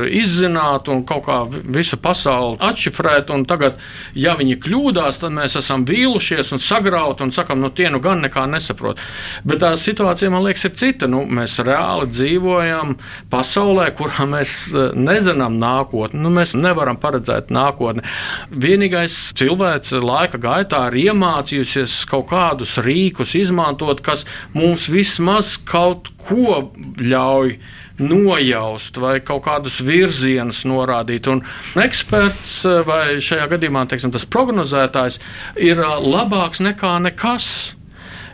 izzināt 0.08 0.88
un 0.88 1.02
kaut 1.04 1.26
kā 1.26 1.42
visu 1.50 1.98
pasauli 2.00 2.56
atšifrēt. 2.64 3.28
Tagad, 3.50 3.76
ja 4.16 4.32
viņi 4.38 4.56
kļūdās, 4.64 5.18
tad 5.20 5.34
mēs 5.36 5.58
esam 5.60 5.84
vīlušies 5.84 6.54
un 6.56 6.62
sagrauti 6.62 7.26
un 7.26 7.34
sakām, 7.36 7.60
nu, 7.60 7.68
tie 7.68 7.90
nu 7.92 8.00
gan 8.00 8.24
nekā 8.24 8.46
nesaprot. 8.48 9.02
Bet 9.44 9.60
tā 9.60 9.74
situācija, 9.76 10.32
man 10.32 10.46
liekas, 10.46 10.64
ir 10.70 10.74
cita. 10.80 11.10
Nu, 11.10 11.20
mēs 11.28 11.58
reāli 11.66 12.08
dzīvojam 12.08 12.96
pasaulē, 13.32 13.90
kurā 13.98 14.24
mēs 14.30 14.54
e, 14.72 14.86
nezinām 14.96 15.60
nākotni. 15.60 16.22
Nu, 16.24 16.32
mēs 16.32 16.56
nevaram 16.56 16.96
paredzēt 17.02 17.52
nākotni. 17.52 18.06
Vienīgais 18.48 19.18
cilvēks 19.36 19.98
laika 20.00 20.40
gaitā 20.40 20.86
ir 20.88 21.10
iemācījusies 21.10 22.00
kaut 22.08 22.30
kādus 22.32 22.78
rīkus 22.80 23.36
izmantot 23.36 24.00
kas 24.14 24.26
mums 24.54 24.88
vismaz 24.92 25.56
kaut 25.66 26.12
ko 26.22 26.70
ļauj 27.02 27.56
nojaust 27.98 28.98
vai 28.98 29.18
kaut 29.22 29.44
kādus 29.46 29.80
virzienus 29.86 30.64
norādīt. 30.66 31.28
Un 31.30 31.42
eksperts 31.82 32.64
vai 32.86 33.20
šajā 33.22 33.46
gadījumā 33.54 33.86
teiksim, 33.90 34.12
tas 34.14 34.26
prognozētājs 34.26 35.20
ir 35.62 35.82
labāks 35.82 36.62
nekā 36.64 36.96
nekas. 37.06 37.48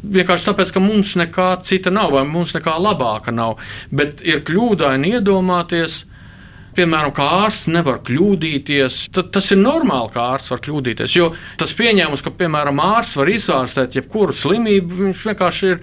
Vienkārši 0.00 0.48
tāpēc, 0.48 0.70
ka 0.72 0.80
mums 0.80 1.12
nekā 1.20 1.50
cita 1.64 1.92
nav, 1.92 2.14
vai 2.16 2.24
mums 2.24 2.54
nekā 2.56 2.78
labāka 2.80 3.34
nav. 3.36 3.58
Bet 3.92 4.24
ir 4.24 4.40
kļūdaini 4.48 5.12
iedomāties, 5.18 6.06
piemēram, 6.76 7.12
kā 7.16 7.26
ārsts 7.44 7.68
nevar 7.72 8.00
kļūdīties, 8.06 9.00
tad 9.14 9.30
tas 9.34 9.50
ir 9.54 9.60
normāli, 9.60 10.12
ka 10.14 10.26
ārsts 10.34 10.52
var 10.52 10.62
kļūdīties. 10.64 11.16
Jo 11.16 11.30
tas 11.60 11.74
pieņēmums, 11.78 12.22
ka, 12.24 12.32
piemēram, 12.40 12.80
ārsts 12.84 13.18
var 13.20 13.30
izārstēt 13.32 13.96
jebkuru 13.98 14.34
slimību, 14.36 15.00
viņš 15.04 15.24
vienkārši 15.30 15.70
ir 15.70 15.80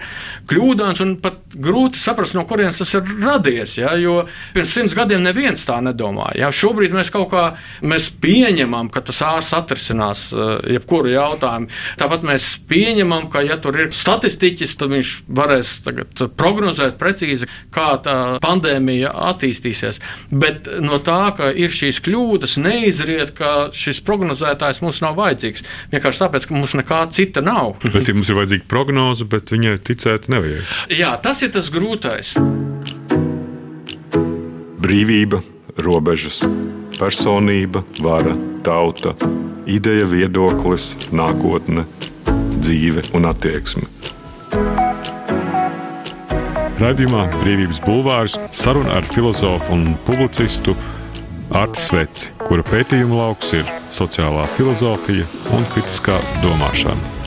kļūdāns 0.50 1.04
un 1.04 1.14
pat 1.22 1.56
grūti 1.58 2.00
saprast, 2.02 2.36
no 2.36 2.44
kurienes 2.48 2.80
tas 2.80 2.94
ir 2.96 3.12
radies. 3.22 3.76
Ja? 3.80 3.94
Jo 3.98 4.22
pirms 4.54 4.74
simts 4.74 4.96
gadiem 4.96 5.24
neviens 5.24 5.66
tā 5.68 5.78
nedomāja. 5.84 6.36
Ja? 6.44 6.52
Šobrīd 6.54 6.94
mēs 6.96 7.12
kaut 7.14 7.30
kā 7.32 7.44
mēs 7.82 8.10
pieņemam, 8.22 8.90
ka 8.94 9.02
tas 9.08 9.20
ārsts 9.26 9.56
atrisinās 9.58 10.28
uh, 10.34 10.56
jebkuru 10.68 11.12
jautājumu. 11.12 11.70
Tāpat 12.00 12.26
mēs 12.28 12.50
pieņemam, 12.70 13.28
ka, 13.32 13.42
ja 13.46 13.58
tur 13.62 13.78
ir 13.84 13.92
statistiķis, 13.96 14.76
tad 14.80 14.92
viņš 14.94 15.12
varēs 15.38 15.74
prognozēt 16.38 16.98
precīzi, 17.00 17.48
kā 17.74 17.90
tā 18.04 18.16
pandēmija 18.44 19.12
attīstīsies. 19.30 20.00
Bet 20.30 20.68
no 20.82 20.98
tā, 21.04 21.20
ka 21.36 21.50
ir 21.52 21.72
šīs 21.74 22.00
kļūdas, 22.04 22.58
neizriet, 22.62 23.32
ka 23.38 23.68
šis 23.74 24.00
prognozētājs 24.06 24.82
mums 24.84 25.02
nav 25.04 25.18
vajadzīgs. 25.18 25.64
Vienkārši 25.92 26.22
tāpēc, 26.24 26.48
ka 26.48 26.56
mums 26.56 26.76
nekā 26.78 27.02
cita 27.14 27.44
nav. 27.44 27.76
Bet 27.84 28.10
mums 28.14 28.30
ir 28.30 28.38
vajadzīga 28.40 28.68
prognoze, 28.70 29.28
bet 29.28 29.52
viņai 29.54 29.76
ticēt 29.88 30.30
nevajag. 30.32 30.74
Jā, 30.98 31.14
tas 31.22 31.42
ir 31.46 31.52
tas 31.54 31.70
grūtais. 31.74 32.34
Brīvība, 34.78 35.42
robežas, 35.84 36.40
personība, 36.98 37.84
vara, 38.02 38.34
tauta, 38.66 39.14
ideja, 39.68 40.08
viedoklis, 40.08 40.94
nākotne, 41.12 41.86
dzīve 42.58 43.10
un 43.18 43.28
attieksme. 43.30 44.87
Radījumā 46.78 47.24
Brīvības 47.40 47.80
Bulvārs 47.82 48.36
saruna 48.54 49.00
ar 49.00 49.06
filozofu 49.10 49.74
un 49.74 49.96
publicistu 50.06 50.76
Artu 51.50 51.82
Sveci, 51.82 52.30
kura 52.44 52.62
pētījuma 52.70 53.18
lauks 53.18 53.50
ir 53.58 53.76
sociālā 53.90 54.46
filozofija 54.54 55.26
un 55.58 55.70
kritiskā 55.74 56.22
domāšana. 56.44 57.17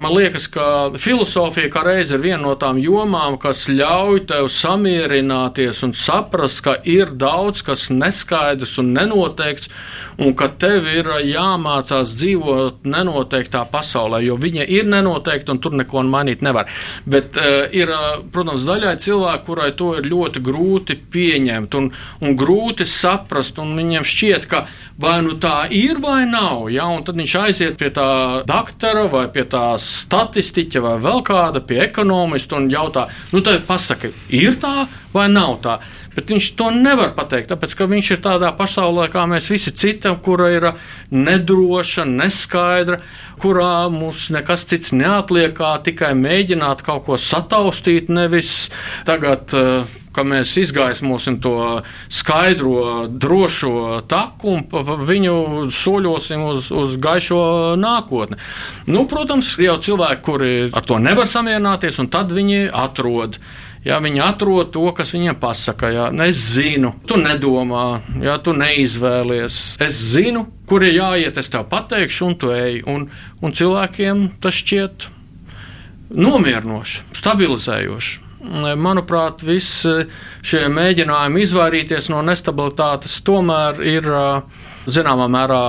Man 0.00 0.14
liekas, 0.16 0.46
ka 0.48 0.64
filozofija 0.96 1.68
kā 1.68 1.82
reiz 1.84 2.08
ir 2.14 2.22
viena 2.22 2.40
no 2.40 2.54
tām 2.56 2.78
jomām, 2.80 3.34
kas 3.36 3.66
ļauj 3.68 4.22
tev 4.30 4.46
samierināties 4.48 5.82
un 5.84 5.90
saprast, 5.92 6.62
ka 6.64 6.78
ir 6.88 7.10
daudz 7.20 7.60
kas 7.66 7.90
neskaidrs 7.92 8.78
un 8.80 8.94
nenoteikts, 8.96 9.68
un 10.16 10.32
ka 10.32 10.48
tev 10.62 10.88
ir 10.88 11.10
jāmācās 11.28 12.14
dzīvot 12.16 12.88
nenoteiktā 12.88 13.66
pasaulē, 13.68 14.22
jo 14.24 14.38
viņa 14.40 14.64
ir 14.72 14.88
nenoteikta 14.88 15.52
un 15.52 15.60
tur 15.60 15.76
neko 15.76 16.06
mainīt 16.08 16.40
nevar. 16.48 16.72
Bet 17.04 17.36
uh, 17.36 17.68
ir, 17.68 17.92
uh, 17.92 18.24
protams, 18.32 18.64
daļai 18.70 18.94
cilvēku, 19.04 19.50
kurai 19.50 19.68
to 19.76 19.90
ir 20.00 20.08
ļoti 20.08 20.44
grūti 20.48 20.96
pieņemt 21.12 21.76
un, 21.76 21.90
un 22.24 22.40
grūti 22.40 22.88
saprast, 22.88 23.60
un 23.60 23.76
viņiem 23.76 24.08
šķiet, 24.08 24.48
ka 24.48 24.64
vai 24.96 25.20
nu 25.28 25.36
tā 25.36 25.66
ir 25.68 26.00
vai 26.00 26.22
nav, 26.24 26.70
ja? 26.72 26.88
un 26.88 27.04
tad 27.04 27.20
viņš 27.20 27.38
aiziet 27.44 27.76
pie 27.76 27.92
tā 27.92 28.08
doktora 28.48 29.04
vai 29.12 29.28
pie 29.28 29.44
tās 29.44 29.89
statistiķa 29.90 30.82
vai 30.84 30.96
vēl 31.02 31.22
kāda 31.26 31.62
pie 31.66 31.80
ekonomista 31.84 32.58
un 32.58 32.70
jautā, 32.72 33.06
nu, 33.34 33.42
tad 33.44 33.64
pasaki, 33.68 34.12
ir 34.36 34.58
tā 34.62 34.86
vai 35.14 35.28
nav 35.32 35.58
tā. 35.64 35.78
Bet 36.14 36.30
viņš 36.32 36.50
to 36.58 36.70
nevar 36.74 37.14
pateikt, 37.16 37.50
tāpēc 37.52 37.76
ka 37.78 37.88
viņš 37.90 38.10
ir 38.16 38.22
tādā 38.24 38.50
pasaulē, 38.56 39.08
kā 39.12 39.26
mēs 39.30 39.50
visi 39.52 39.72
citi, 39.74 40.10
kura 40.24 40.50
ir 40.54 40.68
nedroša, 41.14 42.06
neskaidra, 42.08 43.00
kurā 43.40 43.88
mums 43.92 44.28
nekas 44.34 44.66
cits 44.70 44.94
neatliek, 44.96 45.54
kā 45.56 45.76
tikai 45.84 46.12
mēģināt 46.18 46.84
kaut 46.86 47.06
ko 47.08 47.20
sataustīt, 47.20 48.12
nevis 48.12 48.68
tagad. 49.08 49.50
Uh, 49.54 49.98
ka 50.14 50.24
mēs 50.26 50.56
izgaismosim 50.58 51.38
to 51.42 51.54
skaidro, 52.10 53.06
drošo 53.10 54.00
taku 54.10 54.56
un 54.56 54.64
viņu 55.06 55.70
soļosim 55.74 56.44
uz, 56.50 56.70
uz 56.74 56.96
gaišo 57.02 57.40
nākotni. 57.80 58.38
Nu, 58.90 59.06
protams, 59.10 59.54
jau 59.62 59.78
cilvēki, 59.82 60.22
kuri 60.26 60.52
ar 60.74 60.86
to 60.86 60.98
nevar 61.02 61.30
samierināties, 61.30 62.00
un 62.02 62.10
tad 62.12 62.34
viņi 62.34 62.66
atrod 62.74 63.38
Ja 63.84 63.96
viņi 64.02 64.20
atrod 64.20 64.74
to, 64.74 64.82
kas 64.92 65.14
viņiem 65.14 65.38
pasaka, 65.40 65.88
ja 65.88 66.08
es 66.26 66.40
zinu, 66.52 66.92
tu 67.08 67.16
nedomā, 67.16 68.02
ja 68.20 68.36
tu 68.36 68.52
neizvēlies. 68.52 69.60
Es 69.80 69.96
zinu, 70.12 70.44
kur 70.68 70.84
ir 70.84 70.98
jāiet, 70.98 71.40
es 71.40 71.48
tev 71.48 71.64
pateikšu, 71.70 72.26
un 72.28 72.36
tu 72.36 72.52
ej. 72.52 72.82
Un, 72.90 73.06
un 73.40 73.56
cilvēkiem 73.56 74.26
tas 74.44 74.60
šķiet 74.60 75.08
nomierinoši, 76.12 77.06
stabilizējoši. 77.16 78.26
Manuprāt, 78.80 79.42
visi 79.44 80.06
šie 80.44 80.66
mēģinājumi 80.72 81.42
izvairīties 81.44 82.08
no 82.12 82.20
nestabilitātes 82.24 83.18
tomēr 83.24 83.80
ir 83.84 84.08
zināmā 84.94 85.26
mērā 85.30 85.64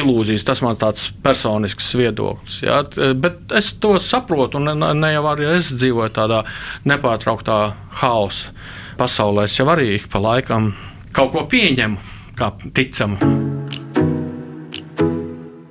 ilūzijas. 0.00 0.44
Tas 0.46 0.62
man 0.64 0.78
tāds 0.80 1.10
personisks 1.24 1.92
viedoklis. 1.98 2.60
Ja? 2.64 2.82
Bet 3.18 3.52
es 3.56 3.72
to 3.82 3.96
saprotu, 4.02 4.60
un 4.60 4.72
ne, 4.72 4.92
ne 4.98 5.12
jau 5.14 5.26
arī 5.32 5.50
es 5.56 5.72
dzīvoju 5.74 6.14
tādā 6.16 6.42
nepārtrauktā 6.88 7.58
haosa 8.02 8.52
pasaulē. 9.00 9.48
Es 9.48 9.58
jau 9.58 9.68
arī 9.72 9.96
pa 10.10 10.22
laikam 10.22 10.72
kaut 11.12 11.34
ko 11.34 11.46
pieņemu 11.50 12.12
kā 12.38 12.52
ticamu. 12.72 13.18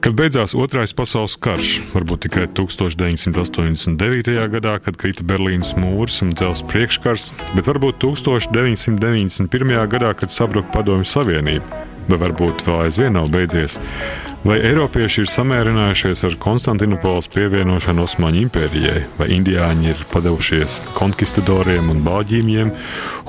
Kad 0.02 0.16
beidzās 0.18 0.56
Otrais 0.58 0.96
pasaules 0.98 1.36
karš, 1.38 1.76
varbūt 1.94 2.24
tikai 2.26 2.48
1989. 2.58 4.34
gadā, 4.50 4.74
kad 4.82 4.98
krita 4.98 5.22
Berlīnas 5.30 5.76
mūris 5.78 6.24
un 6.26 6.34
dzelzs 6.34 6.66
priekškars, 6.72 7.28
bet 7.54 7.70
varbūt 7.70 8.02
1991. 8.02 9.78
gadā, 9.94 10.16
kad 10.18 10.34
sabruka 10.34 10.74
Padomju 10.74 11.06
Savienība, 11.06 11.86
vai 12.10 12.20
varbūt 12.26 12.66
vēl 12.68 12.86
aizvien 12.88 13.18
nav 13.18 13.32
beidzies. 13.34 13.78
Vai 14.42 14.56
Eiropieši 14.66 15.22
ir 15.22 15.30
samērinājušies 15.30 16.24
ar 16.26 16.36
Konstantinopolis 16.42 17.28
pievienošanu 17.30 18.02
Osmaņu 18.08 18.40
impērijai, 18.48 19.04
vai 19.20 19.28
indiāņi 19.36 19.92
ir 19.92 20.02
padevušies 20.10 20.80
konkistadoriem 20.98 21.92
un 21.94 22.02
bāģīmiem? 22.08 22.72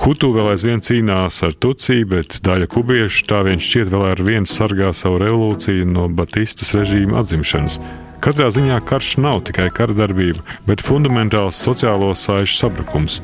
Hutu 0.01 0.31
vēl 0.33 0.49
aizvien 0.55 0.81
cīnās 0.81 1.37
ar 1.45 1.53
Tuciju, 1.53 2.09
bet 2.15 2.39
daļa 2.41 2.71
kubiešu 2.73 3.27
tā 3.29 3.43
vien 3.45 3.61
šķiet 3.61 3.93
vēl 3.93 4.07
ar 4.09 4.25
vienu 4.25 4.49
sargā 4.49 4.89
savu 4.97 5.21
revolūciju 5.21 5.85
no 5.93 6.09
Batistas 6.09 6.73
režīma 6.79 7.21
atzimšanas. 7.21 7.77
Katrā 8.23 8.49
ziņā 8.55 8.81
karš 8.89 9.19
nav 9.21 9.43
tikai 9.45 9.69
kara 9.69 9.93
darbība, 9.93 10.41
bet 10.65 10.81
fundamentāls 10.81 11.61
sociālo 11.61 12.15
saišu 12.17 12.57
sabrukums, 12.57 13.21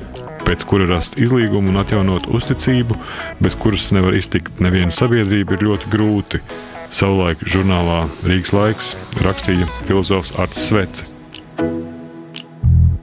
pēc 0.50 0.66
kura 0.66 0.88
rast 0.90 1.20
izlīgumu 1.22 1.70
un 1.70 1.78
atjaunot 1.84 2.26
uzticību, 2.34 2.98
bez 3.44 3.58
kuras 3.60 3.92
nevar 3.94 4.18
iztikt 4.18 4.58
neviena 4.64 4.94
sabiedrība, 4.96 5.56
ir 5.56 5.68
ļoti 5.68 5.94
grūti. 5.94 6.42
Savulaik 6.90 7.44
žurnālā 7.46 8.08
Rīgas 8.26 8.54
laiks 8.56 8.88
rakstīja 9.22 9.68
filozofs 9.86 10.34
Arts 10.42 10.64
Svece. 10.66 11.06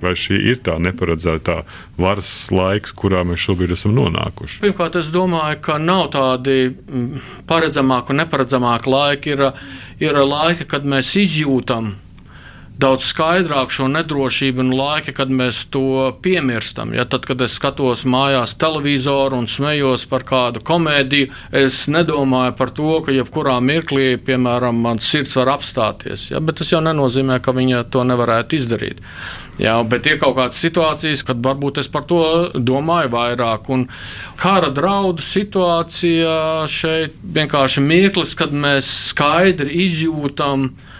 Vai 0.02 0.12
šī 0.18 0.40
ir 0.50 0.58
tā 0.66 0.74
neparedzētā 0.82 1.60
varas 1.98 2.30
laiks, 2.52 2.92
kurā 2.98 3.22
mēs 3.26 3.44
šobrīd 3.46 3.76
esam 3.76 3.94
nonākuši? 3.96 4.58
Pirmkārt, 4.64 4.98
es 4.98 5.12
domāju, 5.14 5.60
ka 5.68 5.78
nav 5.82 6.10
tādi 6.14 6.58
mm, 6.68 7.22
paredzamāki 7.46 8.12
un 8.12 8.20
neparedzamāki 8.24 8.92
laiki. 8.92 9.36
Ir, 9.36 9.46
ir 10.02 10.18
laiki, 10.26 10.66
kad 10.70 10.86
mēs 10.86 11.14
izjūtam 11.22 11.94
daudz 12.76 13.06
skaidrāk 13.08 13.70
šo 13.72 13.86
nedrošību 13.88 14.60
un 14.60 14.72
laika, 14.76 15.14
kad 15.16 15.30
mēs 15.32 15.62
to 15.72 16.12
piemirstam. 16.22 16.92
Ja, 16.96 17.06
tad, 17.08 17.24
kad 17.28 17.40
es 17.44 17.56
skatos 17.56 18.04
mājās 18.08 18.52
televizoru 18.60 19.38
un 19.40 19.48
smējos 19.48 20.04
par 20.10 20.26
kādu 20.28 20.60
komēdiju, 20.66 21.30
es 21.56 21.78
nedomāju 21.92 22.52
par 22.58 22.72
to, 22.76 22.90
ka 23.06 23.14
jebkurā 23.16 23.56
mirklī, 23.64 24.10
piemēram, 24.20 24.82
mans 24.84 25.08
sirds 25.08 25.36
var 25.38 25.54
apstāties. 25.54 26.28
Ja, 26.34 26.42
bet 26.44 26.60
tas 26.60 26.72
jau 26.74 26.82
nenozīmē, 26.84 27.38
ka 27.40 27.54
viņa 27.56 27.86
to 27.92 28.04
nevarētu 28.08 28.58
izdarīt. 28.60 29.00
Jā, 29.56 29.78
bet 29.88 30.04
ir 30.10 30.18
kaut 30.20 30.36
kādas 30.36 30.60
situācijas, 30.60 31.22
kad 31.24 31.40
varbūt 31.44 31.80
es 31.80 31.88
par 31.88 32.04
to 32.04 32.20
domāju 32.52 33.08
vairāk. 33.14 33.70
Un 33.72 33.86
kara 34.36 34.68
draudu 34.74 35.24
situācijā 35.24 36.68
šeit 36.68 37.16
vienkārši 37.38 37.80
mirklis, 37.80 38.36
kad 38.36 38.52
mēs 38.52 38.90
skaidri 39.14 39.80
izjūtam, 39.86 40.68
ka 40.76 40.95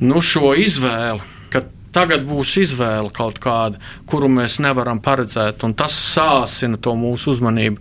nu, 0.00 0.22
šo 0.24 0.54
izvēli, 0.58 1.20
ka 1.52 1.62
tagad 1.94 2.24
būs 2.28 2.54
izvēle 2.62 3.10
kaut 3.14 3.40
kāda, 3.42 3.80
kuru 4.08 4.30
mēs 4.32 4.58
nevaram 4.62 5.00
paredzēt, 5.02 5.64
un 5.66 5.74
tas 5.78 5.94
sāsina 5.94 6.80
to 6.80 6.94
mūsu 6.98 7.34
uzmanību. 7.34 7.80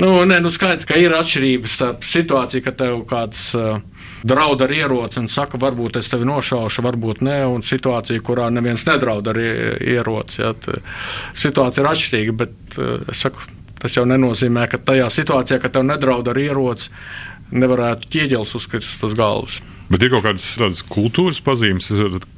Nu, 0.00 0.12
nē, 0.28 0.40
nu 0.42 0.52
skaidrs, 0.52 0.88
ka 0.88 0.98
ir 1.00 1.14
atšķirības 1.16 1.78
starp 1.78 2.06
situāciju, 2.08 2.64
ka 2.64 2.74
tev 2.82 3.02
kāds 3.08 3.44
uh, 3.58 3.80
draud 4.24 4.62
ar 4.64 4.72
ieroci 4.72 5.20
un 5.20 5.28
saka, 5.32 5.60
varbūt 5.60 5.98
es 6.00 6.08
tevi 6.12 6.28
nošaušu, 6.28 6.84
varbūt 6.86 7.24
nē, 7.26 7.42
un 7.52 7.66
situācija, 7.66 8.24
kurā 8.24 8.48
neviens 8.54 8.86
nedraud 8.88 9.32
ar 9.32 9.42
ieroci. 9.42 10.40
Ja, 10.42 10.54
situācija 11.44 11.84
ir 11.84 11.90
atšķirīga, 11.92 12.38
bet 12.44 12.78
uh, 12.80 13.02
es 13.12 13.26
saku, 13.26 13.44
tas 13.82 13.98
jau 13.98 14.06
nenozīmē, 14.08 14.68
ka 14.70 14.80
tajā 14.80 15.10
situācijā, 15.10 15.58
kad 15.62 15.74
tev 15.74 15.86
nedraud 15.88 16.28
ar 16.30 16.38
ieroci, 16.38 16.92
nevarētu 17.52 18.10
ķieģelis 18.12 18.56
uzkrist 18.58 19.04
uz 19.06 19.14
galvas. 19.18 19.60
Bet 19.92 20.04
ir 20.04 20.12
kaut 20.14 20.24
kādas 20.24 20.46
tādas 20.56 20.80
kultūras 20.88 21.42
pazīmes, 21.44 21.90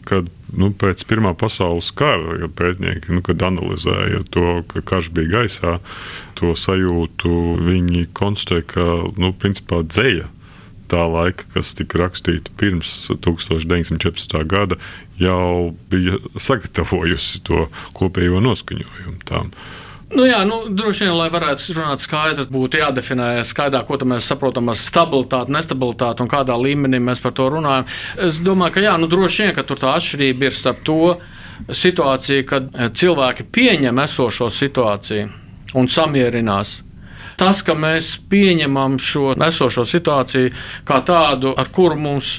kad 0.09 0.31
nu, 0.59 0.71
pēc 0.75 1.05
Pirmā 1.07 1.35
pasaules 1.39 1.93
kara 1.95 2.39
ja 2.41 2.49
pētnieki, 2.51 3.15
nu, 3.15 3.23
analizēja 3.23 4.25
to, 4.35 4.63
ka 4.71 4.83
karš 4.83 5.13
bija 5.15 5.39
gaisā, 5.39 5.77
to 6.39 6.55
sajūtu, 6.59 7.35
viņi 7.63 8.09
konstatēja, 8.17 8.67
ka 8.75 8.89
nu, 9.21 9.31
principā 9.39 9.85
dzēja 9.87 10.27
tā 10.91 11.05
laika, 11.09 11.47
kas 11.55 11.73
tika 11.79 12.03
rakstīta 12.03 12.53
pirms 12.61 12.91
1914. 13.15 14.37
gada, 14.51 14.79
jau 15.21 15.73
bija 15.91 16.19
sagatavojusi 16.35 17.43
to 17.47 17.67
kopējo 17.97 18.43
noskaņojumu 18.45 19.23
tām. 19.29 19.55
Nu 20.15 20.29
jā, 20.29 20.45
nu, 20.47 20.61
droši 20.71 21.09
vien, 21.09 21.17
lai 21.19 21.27
varētu 21.33 21.75
runāt 21.75 22.03
skaidri, 22.05 22.45
būtu 22.55 22.79
jādefinē 22.79 23.43
skaidrāk, 23.43 23.89
ko 23.89 24.07
mēs 24.07 24.29
saprotam 24.31 24.69
ar 24.71 24.79
stabilitāti, 24.79 25.51
nestabilitāti 25.51 26.23
un 26.23 26.31
kādā 26.31 26.55
līmenī 26.55 27.01
mēs 27.03 27.23
par 27.25 27.35
to 27.35 27.49
runājam. 27.51 27.89
Es 28.23 28.39
domāju, 28.45 28.77
ka 28.77 28.85
jā, 28.85 28.93
nu, 29.01 29.09
droši 29.11 29.43
vien, 29.43 29.55
ka 29.57 29.65
tur 29.67 29.81
tā 29.83 29.97
atšķirība 29.99 30.47
ir 30.47 30.55
starp 30.55 30.85
to 30.87 31.17
situāciju, 31.67 32.45
kad 32.47 32.69
cilvēki 32.95 33.49
pieņem 33.55 33.99
esošo 34.05 34.53
situāciju 34.55 35.27
un 35.75 35.91
samierinās. 35.91 36.77
Tas, 37.35 37.65
ka 37.67 37.75
mēs 37.75 38.13
pieņemam 38.31 39.01
šo 39.03 39.33
esošo 39.49 39.83
situāciju 39.97 40.55
kā 40.87 41.01
tādu, 41.03 41.57
ar 41.59 41.75
kuru 41.75 41.99
mums 41.99 42.37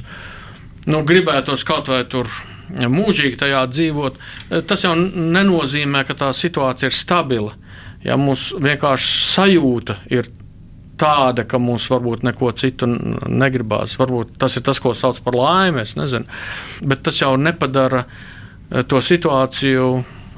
nu, 0.88 1.04
gribētos 1.04 1.68
kaut 1.68 1.92
vai 1.92 2.06
tur 2.08 2.32
mūžīgi 2.72 3.36
tajā 3.44 3.68
dzīvot, 3.68 4.24
tas 4.64 4.88
jau 4.88 4.96
nenozīmē, 4.96 6.08
ka 6.08 6.16
tā 6.24 6.32
situācija 6.32 6.88
ir 6.88 6.96
stabila 6.96 7.65
ja 8.06 8.18
mums 8.20 8.52
vienkārši 8.62 9.14
sajūta 9.34 10.00
ir 10.14 10.30
tāda, 11.00 11.44
ka 11.48 11.60
mums 11.60 11.88
varbūt 11.92 12.24
neko 12.28 12.52
citu 12.56 12.88
negribās. 12.88 13.98
Varbūt 14.00 14.38
tas 14.40 14.56
ir 14.56 14.64
tas, 14.66 14.80
ko 14.80 14.94
sauc 14.96 15.20
par 15.26 15.38
laimi, 15.38 15.84
es 15.84 15.96
nezinu. 16.00 16.28
Bet 16.86 17.04
tas 17.08 17.20
jau 17.22 17.36
nepadara 17.40 18.06
eh, 18.06 18.84
to 18.88 19.02
situāciju 19.04 19.90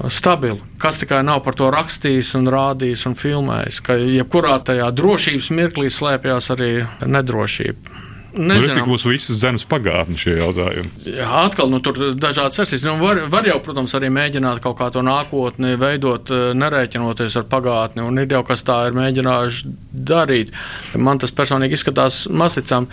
stabilu. 0.06 0.60
Kas 0.78 1.00
tikai 1.02 1.24
nav 1.26 1.42
par 1.46 1.56
to 1.58 1.70
rakstījis, 1.74 2.34
un 2.38 2.50
rādījis 2.54 3.06
un 3.10 3.16
filmējis, 3.18 3.80
ka 3.82 3.98
jebkurā 3.98 4.60
tajā 4.66 4.90
drošības 4.94 5.50
mirklī 5.58 5.90
slēpjas 5.90 6.52
arī 6.54 6.72
nedrošība. 7.02 8.04
Nezinu, 8.32 8.82
nu, 8.82 8.92
mūsu 8.92 9.08
visas 9.08 9.38
zemes 9.40 9.64
pagātne 9.68 10.18
šie 10.20 10.34
jautājumi. 10.36 10.90
Jā, 11.08 11.28
atkal 11.46 11.70
nu, 11.72 11.80
tur 11.84 11.96
dažādas 12.18 12.60
versijas. 12.60 12.84
Nu, 12.84 12.98
var, 13.00 13.22
var 13.32 13.48
jau, 13.48 13.56
protams, 13.64 13.94
arī 13.96 14.10
mēģināt 14.12 14.60
kaut 14.64 14.76
kā 14.80 14.90
to 14.92 15.02
nākotni 15.06 15.78
veidot, 15.80 16.28
eh, 16.34 16.52
nerēķinoties 16.58 17.38
ar 17.40 17.48
pagātni, 17.48 18.04
un 18.04 18.20
ir 18.20 18.36
jau 18.36 18.44
kas 18.46 18.66
tā 18.68 18.82
ir 18.90 18.98
mēģinājuši 18.98 19.74
darīt. 20.12 20.52
Man 20.96 21.20
tas 21.22 21.32
personīgi 21.32 21.78
izskatās 21.78 22.26
masicām. 22.28 22.90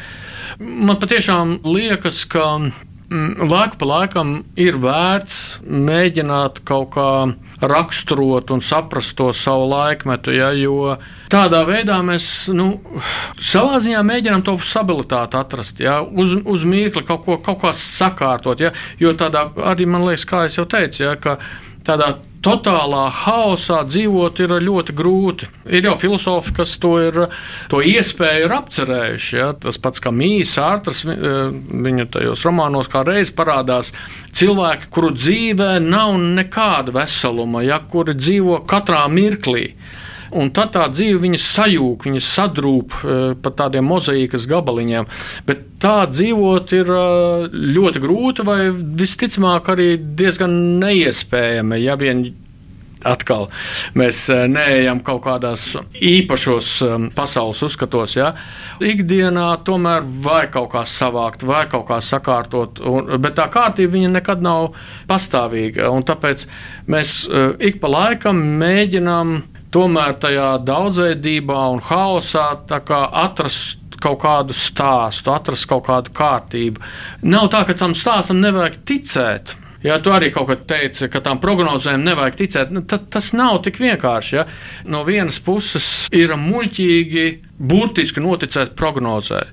Man 0.60 1.00
patiešām 1.02 1.60
liekas, 1.68 2.24
ka 2.32 2.48
Mm, 3.10 3.50
laiku 3.52 3.78
pa 3.78 3.86
laikam 3.86 4.30
ir 4.58 4.80
vērts 4.82 5.60
mēģināt 5.62 6.64
kaut 6.66 6.96
kā 6.96 7.10
raksturot 7.62 8.50
un 8.56 8.64
saprast 8.66 9.14
to 9.20 9.28
savu 9.30 9.68
laikmetu, 9.70 10.34
ja, 10.34 10.50
jo 10.58 10.96
tādā 11.36 11.62
veidā 11.68 12.00
mēs 12.06 12.28
nu, 12.56 12.70
savā 13.36 13.82
ziņā 13.84 14.04
mēģinām 14.08 14.46
to 14.48 14.56
stabilitāti 14.64 15.40
atrast, 15.40 15.82
ja, 15.84 16.00
uz, 16.02 16.38
uz 16.40 16.64
mirkli 16.68 17.04
kaut 17.08 17.26
ko 17.26 17.40
kaut 17.44 17.62
kā 17.66 17.74
sakārtot. 17.76 18.64
Ja, 18.64 18.72
jo 19.02 19.16
tādā 19.18 19.50
arī 19.72 19.90
man 19.90 20.08
liekas, 20.08 20.28
kā 20.30 20.46
jau 20.48 20.68
teicu, 20.70 21.04
ja, 21.04 21.18
ka 21.20 21.38
tādā 21.86 22.16
totālā 22.46 23.08
haosā 23.24 23.80
dzīvot 23.88 24.40
ir 24.44 24.54
ļoti 24.62 24.94
grūti. 24.96 25.48
Ir 25.66 25.88
jau 25.90 25.96
filozofi, 25.98 26.54
kas 26.60 26.76
to, 26.82 26.94
ir, 27.02 27.20
to 27.72 27.82
iespēju 27.82 28.46
ir 28.46 28.54
apcerējuši. 28.60 29.38
Ja? 29.40 29.50
Tas 29.66 29.80
pats 29.82 30.04
kā 30.04 30.14
Mīsīs, 30.14 30.60
Arthurs, 30.62 31.02
e, 31.10 31.34
viņa 31.88 32.08
tajos 32.14 32.46
romānos 32.46 32.90
kā 32.92 33.02
reiz 33.08 33.34
parādās 33.34 33.96
cilvēki, 34.38 34.92
kuru 34.94 35.14
dzīvē 35.18 35.72
nav 35.82 36.14
nekāda 36.22 36.94
veseluma, 37.00 37.66
ja? 37.66 37.82
kuri 37.82 38.18
dzīvo 38.20 38.62
katrā 38.70 39.08
mirklī. 39.10 39.72
Un 40.34 40.50
tad 40.56 40.74
tā 40.74 40.86
dzīve 40.90 41.22
viņas 41.26 41.50
sajūg, 41.56 42.08
viņas 42.08 42.30
sadrūp 42.38 42.96
e, 42.98 43.18
pa 43.42 43.52
tādiem 43.54 43.86
mozaīkas 43.86 44.48
gabaliņiem. 44.50 45.10
Bet 45.46 45.68
tā 45.82 45.98
dzīvot 46.10 46.74
ir 46.80 46.90
e, 46.90 47.04
ļoti 47.76 48.02
grūti, 48.02 48.48
vai 48.48 48.72
visticamāk 48.74 49.70
arī 49.76 49.94
diezgan 50.18 50.58
neiespējami. 50.82 51.80
Ja 51.84 51.98
vien 52.02 52.26
atkal 53.06 53.52
mēs 53.94 54.24
e, 54.34 54.40
neejam 54.50 55.04
kaut 55.06 55.22
kādos 55.28 55.68
īpašos 55.94 56.74
pasaules 57.14 57.62
uzskatos. 57.70 58.18
Ja? 58.18 58.34
Ikdienā 58.82 59.52
tomēr 59.68 60.02
vajag 60.26 60.56
kaut 60.58 60.72
kā 60.74 60.86
savākt, 60.90 61.46
vai 61.46 61.68
kaut 61.70 61.86
kā 61.92 62.02
sakārtot, 62.02 62.82
un, 62.82 63.14
bet 63.22 63.38
tā 63.38 63.46
kārtība 63.54 64.08
nekad 64.10 64.42
nav 64.42 64.72
pastāvīga. 65.06 65.94
Tāpēc 66.10 66.50
mēs 66.90 67.20
ik 67.62 67.78
pa 67.84 67.94
laikam 67.94 68.42
mēģinām 68.58 69.38
tomēr 69.76 70.16
tajā 70.24 70.52
daudzveidībā 70.64 71.60
un 71.74 71.84
haosā 71.84 72.48
atrast 72.72 74.00
kaut 74.02 74.22
kādu 74.22 74.56
stāstu, 74.56 75.32
atrast 75.34 75.68
kaut 75.70 75.86
kādu 75.88 76.14
kārtību. 76.16 76.84
Nav 77.28 77.50
tā, 77.54 77.64
ka 77.68 77.76
tam 77.78 77.96
stāstam 77.98 78.42
nevajag 78.44 78.80
ticēt. 78.88 79.56
Jā, 79.86 80.00
tu 80.02 80.14
arī 80.16 80.32
kaut 80.34 80.50
kad 80.50 80.64
teici, 80.70 81.06
ka 81.14 81.22
tām 81.22 81.40
prognozēm 81.44 82.02
nevajag 82.06 82.40
ticēt. 82.40 82.72
Nu, 82.74 82.82
tas, 82.90 83.04
tas 83.12 83.32
nav 83.38 83.60
tik 83.66 83.78
vienkārši. 83.84 84.38
Ja? 84.40 84.46
No 84.90 85.04
vienas 85.06 85.38
puses 85.44 86.08
ir 86.16 86.34
muļķīgi, 86.40 87.26
burtiski 87.56 88.20
noticēt 88.20 88.74
prognozē, 88.76 89.44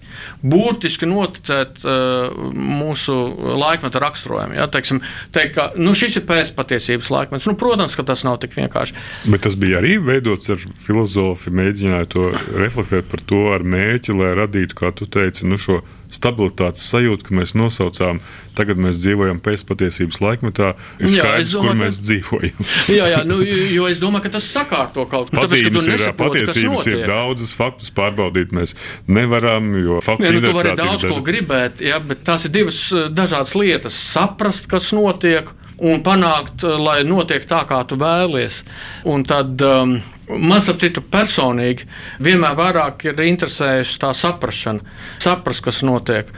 burtiski 0.41 1.07
noticēt 1.07 1.85
uh, 1.85 2.33
mūsu 2.57 3.15
laikmeta 3.61 4.01
raksturojumam. 4.03 4.57
Ja? 4.57 4.67
Teiksim, 4.73 5.03
teikt, 5.37 5.55
ka 5.59 5.69
nu, 5.77 5.93
šis 5.99 6.23
ir 6.23 6.27
pēcpatiesības 6.31 7.13
laikmets. 7.13 7.51
Nu, 7.51 7.57
protams, 7.61 7.99
ka 7.99 8.07
tas 8.09 8.25
nav 8.27 8.41
tik 8.43 8.57
vienkārši. 8.57 8.97
Bet 9.29 9.45
tas 9.45 9.59
bija 9.61 9.83
arī 9.83 9.99
veidots 10.03 10.49
ar 10.55 10.65
filozofu, 10.87 11.53
mēģināja 11.61 12.09
to 12.17 12.31
reflektēt 12.57 13.13
par 13.13 13.23
to 13.29 13.51
ar 13.53 13.69
mērķi, 13.69 14.17
lai 14.17 14.33
radītu, 14.41 14.81
kā 14.81 14.95
tu 14.97 15.11
teici, 15.13 15.45
nu, 15.51 15.61
šo 15.61 15.83
stabilitātes 16.13 16.85
sajūta, 16.93 17.27
ka 17.29 17.37
mēs 17.37 17.55
nosaucām, 17.59 18.21
tagad 18.57 18.81
mēs 18.83 19.01
dzīvojam 19.01 19.41
pēcpatiesības 19.43 20.21
laikmetā, 20.23 20.73
ir 21.01 21.13
skaidrs, 21.15 21.55
domāju, 21.55 21.71
kur 21.73 21.79
mēs 21.81 21.99
ka... 21.99 22.07
dzīvojam. 22.09 22.69
jā, 22.99 23.09
jā 23.15 23.23
nu, 23.29 23.39
jo 23.47 23.89
es 23.89 24.03
domāju, 24.03 24.27
ka 24.27 24.35
tas 24.37 24.51
sakārto 24.53 25.07
kaut 25.09 25.33
ko 25.33 25.41
tādu. 25.41 25.61
Ir, 25.63 26.13
patiesības 26.19 26.91
ir 26.91 27.07
daudzas 27.09 27.55
faktus 27.57 27.93
pārbaudīt 27.97 28.53
mēs 28.57 28.77
nevaram, 29.09 29.73
jo 29.81 30.03
faktu 30.05 30.29
ja, 30.29 30.37
nu, 30.37 30.45
tu 30.45 30.55
vari 30.57 30.77
daudz 30.79 31.09
ko 31.09 31.23
gribēt, 31.25 31.83
jā, 31.85 31.99
bet 32.05 32.25
tās 32.29 32.47
ir 32.49 32.55
divas 32.55 32.85
eh, 32.93 33.09
dažādas 33.13 33.57
lietas- 33.59 33.99
saprast, 34.13 34.69
kas 34.71 34.93
notiek 34.97 35.51
un 35.81 36.03
panākt, 36.05 36.65
lai 36.65 37.03
notiek 37.09 37.45
tā, 37.49 37.63
kā 37.69 37.83
tu 37.89 37.99
vēlies. 38.01 38.63
Un 39.09 39.25
tad 39.29 39.63
um, 39.67 39.97
man, 40.29 40.61
ap 40.61 40.81
citu, 40.83 41.05
personīgi 41.13 41.89
vienmēr 42.23 42.57
vairāk 42.59 43.07
ir 43.11 43.23
interesējusi 43.27 44.01
tā 44.03 44.13
saprāšana, 44.17 44.97
saprast, 45.23 45.65
kas 45.65 45.83
notiek. 45.87 46.33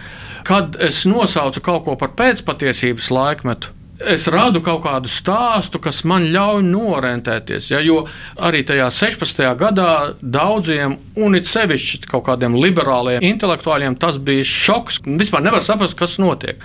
Kad 0.45 0.77
es 0.85 1.05
nosaucu 1.09 1.63
kaut 1.65 1.87
ko 1.87 1.97
par 2.01 2.13
pēcpatiesības 2.19 3.11
laikmetu, 3.15 3.73
es 4.05 4.27
radu 4.33 4.61
kaut 4.65 4.83
kādu 4.85 5.11
stāstu, 5.13 5.79
kas 5.83 6.03
man 6.09 6.27
ļauj 6.35 6.65
norentēties. 6.67 7.71
Ja, 7.73 7.81
jo 7.85 8.03
arī 8.43 8.65
tajā 8.67 8.89
16. 8.93 9.45
gadā 9.61 9.93
daudziem, 10.21 10.99
un 11.17 11.39
it 11.39 11.49
sevišķi 11.49 12.11
kaut 12.11 12.27
kādiem 12.29 12.59
liberāliem 12.59 13.25
intelektuāļiem, 13.25 13.97
tas 14.01 14.19
bija 14.19 14.45
šoks. 14.49 15.03
Vispār 15.07 15.45
nevar 15.47 15.65
saprast, 15.65 15.97
kas 15.99 16.19
notiek. 16.23 16.61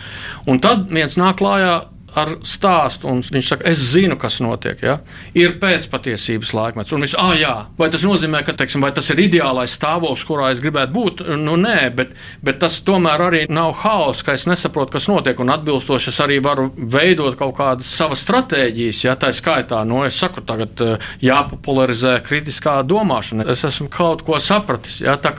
Un 0.50 0.62
tad 0.64 0.90
viens 0.92 1.18
nāk 1.22 1.40
klājā 1.40 1.80
ar 2.20 2.32
stāstu, 2.46 3.10
un 3.10 3.22
viņš 3.24 3.52
saka, 3.54 3.66
es 3.70 3.82
zinu, 3.94 4.18
kas 4.20 4.40
notiek. 4.44 4.82
Ja? 4.84 5.00
Ir 5.38 5.58
pēcpatiesības 5.62 6.54
laikmets, 6.56 6.94
un 6.96 7.06
viņš 7.06 7.16
ah, 7.22 7.34
jā, 7.40 7.54
vai 7.80 7.90
tas 7.94 8.06
nozīmē, 8.08 8.42
ka 8.48 8.56
teiksim, 8.60 8.86
tas 8.96 9.10
ir 9.14 9.24
ideālais 9.26 9.76
stāvoklis, 9.78 10.26
kurā 10.28 10.52
es 10.54 10.64
gribētu 10.64 10.96
būt? 10.96 11.24
Nu, 11.40 11.58
nē, 11.60 11.90
bet, 11.96 12.16
bet 12.46 12.62
tas 12.64 12.80
tomēr 12.86 13.26
arī 13.30 13.42
nav 13.52 13.76
haoss, 13.84 14.24
ka 14.26 14.36
es 14.38 14.48
nesaprotu, 14.50 14.98
kas 14.98 15.10
notiek, 15.12 15.40
un 15.40 15.54
atbilstoši 15.54 16.14
es 16.14 16.22
arī 16.24 16.40
varu 16.44 16.70
veidot 16.78 17.38
kaut 17.40 17.56
kādas 17.60 17.90
savas 17.90 18.24
stratēģijas. 18.26 19.04
Ja? 19.08 19.18
Tā 19.20 19.34
skaitā, 19.36 19.82
nu, 19.88 20.04
es 20.08 20.20
saku, 20.20 20.44
tagad 20.46 20.86
eh, 20.86 21.12
jāpopularizē 21.26 22.20
kritiskā 22.26 22.80
domāšana. 22.88 23.48
Es 23.52 23.66
esmu 23.68 23.90
kaut 23.94 24.26
ko 24.28 24.40
sapratis. 24.44 25.00
Ja? 25.04 25.18
Tā 25.22 25.34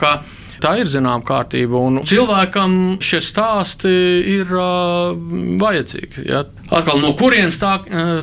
ir 0.81 0.89
zināma 0.89 1.23
kārtība, 1.25 1.79
un 1.79 2.01
cilvēkam 2.07 2.75
šie 3.03 3.21
stāsti 3.23 3.91
ir 4.35 4.51
uh, 4.53 5.11
vajadzīgi. 5.61 6.25
Ja? 6.29 6.43
Atkal 6.71 7.01
no 7.03 7.13
kurienes 7.19 7.57
tā, 7.61 7.73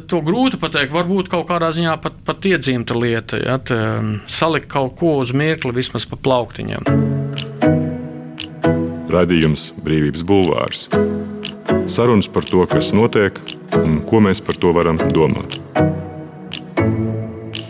to 0.08 0.22
grūti 0.24 0.60
pateikt. 0.60 0.94
Varbūt 0.94 1.30
kaut 1.32 1.48
kādā 1.50 1.72
ziņā 1.74 1.98
pat, 2.02 2.16
pat 2.26 2.48
iedzimta 2.48 2.96
lieta, 2.98 3.40
ja? 3.42 3.58
Te, 3.60 3.78
salikt 4.30 4.70
kaut 4.72 4.96
ko 5.00 5.18
uz 5.22 5.34
mirkli 5.36 5.74
vismaz 5.76 6.08
pa 6.08 6.16
plauktiņiem. 6.16 6.88
Radījums 9.08 9.70
Brīvības 9.84 10.24
Bulvārs. 10.28 10.88
Sarunas 11.88 12.28
par 12.28 12.44
to, 12.44 12.64
kas 12.68 12.92
notiek 12.92 13.40
un 13.80 14.02
ko 14.08 14.20
mēs 14.24 14.44
par 14.44 14.60
to 14.60 14.74
varam 14.76 15.00
domāt. 15.16 15.56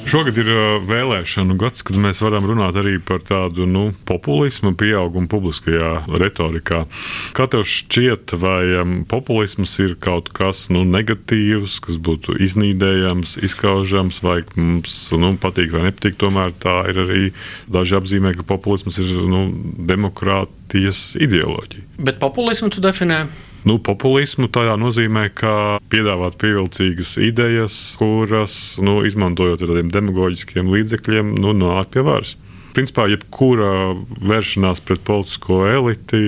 Šogad 0.09 0.39
ir 0.41 0.49
vēlēšanu 0.89 1.59
gads, 1.61 1.83
kad 1.85 1.99
mēs 2.01 2.23
varam 2.25 2.47
runāt 2.49 2.79
arī 2.81 2.95
par 3.05 3.21
tādu 3.21 3.67
nu, 3.69 3.91
populismu 4.09 4.71
pieaugumu 4.79 5.29
publiskajā 5.29 5.91
retorikā. 6.09 6.87
Kā 7.37 7.45
tev 7.53 7.67
šķiet, 7.69 8.33
vai 8.41 8.87
populisms 9.11 9.75
ir 9.85 9.93
kaut 10.01 10.31
kas 10.33 10.71
nu, 10.73 10.87
negatīvs, 10.89 11.77
kas 11.85 11.99
būtu 12.01 12.39
iznīdējams, 12.47 13.37
izskaužams, 13.45 14.23
vai 14.25 14.39
mums 14.57 14.97
nu, 15.13 15.35
patīk 15.43 15.77
vai 15.77 15.91
nepatīk? 15.91 16.17
Tomēr 16.17 16.57
tā 16.57 16.79
ir 16.89 17.03
arī 17.05 17.27
daži 17.69 17.99
apzīmē, 18.01 18.33
ka 18.39 18.49
populisms 18.49 19.03
ir 19.05 19.13
nu, 19.29 19.45
demokrātijas 19.93 21.19
ideoloģija. 21.21 21.85
Bet 22.01 22.17
populismu 22.25 22.73
tu 22.73 22.81
definē? 22.81 23.27
Nu, 23.69 23.77
populismu 23.85 24.49
tādā 24.49 24.79
nozīmē, 24.81 25.27
ka 25.37 25.53
piedāvāt 25.93 26.39
pievilcīgas 26.41 27.19
idejas, 27.21 27.75
kuras, 28.01 28.79
nu, 28.81 29.03
izmantojot 29.05 29.61
tādiem 29.61 29.91
demagoģiskiem 29.93 30.71
līdzekļiem, 30.73 31.35
nu, 31.37 31.53
nonāk 31.53 31.93
pie 31.93 32.05
varas 32.07 32.39
principā 32.79 33.09
jebkura 33.11 33.71
vēršanās 34.29 34.83
pret 34.87 35.03
politisko 35.07 35.63
eliti. 35.67 36.21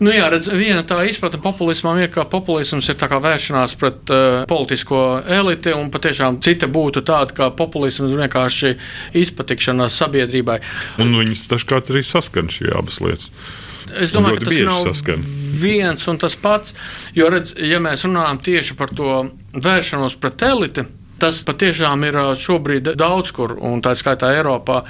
Nu 0.00 0.14
jā, 0.14 0.28
redz, 0.32 0.48
viena 0.54 0.84
tā 0.86 1.02
izpratne 1.08 1.40
populismam 1.44 1.98
ir, 2.00 2.08
ka 2.14 2.24
populisms 2.30 2.88
ir 2.88 2.96
vēršanās 2.96 3.76
pret 3.80 4.12
uh, 4.14 4.40
politisko 4.48 5.02
eliti, 5.38 5.74
un 5.76 5.92
patiešām 5.92 6.40
cita 6.44 6.70
būtu 6.72 7.04
tāda, 7.04 7.36
ka 7.36 7.50
populisms 7.58 8.14
ir 8.14 8.22
vienkārši 8.24 8.74
izpatikšana 9.20 9.90
sabiedrībai. 9.92 10.60
Un 11.04 11.12
viņas 11.20 11.48
dažkārt 11.52 11.92
arī 11.92 12.06
saskan 12.06 12.48
šī 12.52 12.72
abas 12.78 13.02
lietas. 13.04 13.32
Es 13.96 14.12
domāju, 14.14 14.40
ka 14.40 14.50
tas 14.50 14.60
nav 14.66 14.82
saskan. 14.90 15.24
viens 15.60 16.08
un 16.10 16.18
tas 16.20 16.36
pats. 16.36 16.74
Jo, 17.16 17.30
redz, 17.32 17.54
ja 17.56 17.80
mēs 17.82 18.04
runājam 18.06 18.40
tieši 18.44 18.76
par 18.78 18.92
to 18.94 19.22
vēršanos 19.54 20.18
pret 20.20 20.44
eliti, 20.48 20.84
tas 21.18 21.40
patiešām 21.46 22.04
ir 22.08 22.20
šobrīd 22.38 22.92
daudz 22.98 23.32
kur, 23.34 23.56
un 23.58 23.82
tā 23.82 23.94
skaitā 23.98 24.32
Eiropā. 24.36 24.84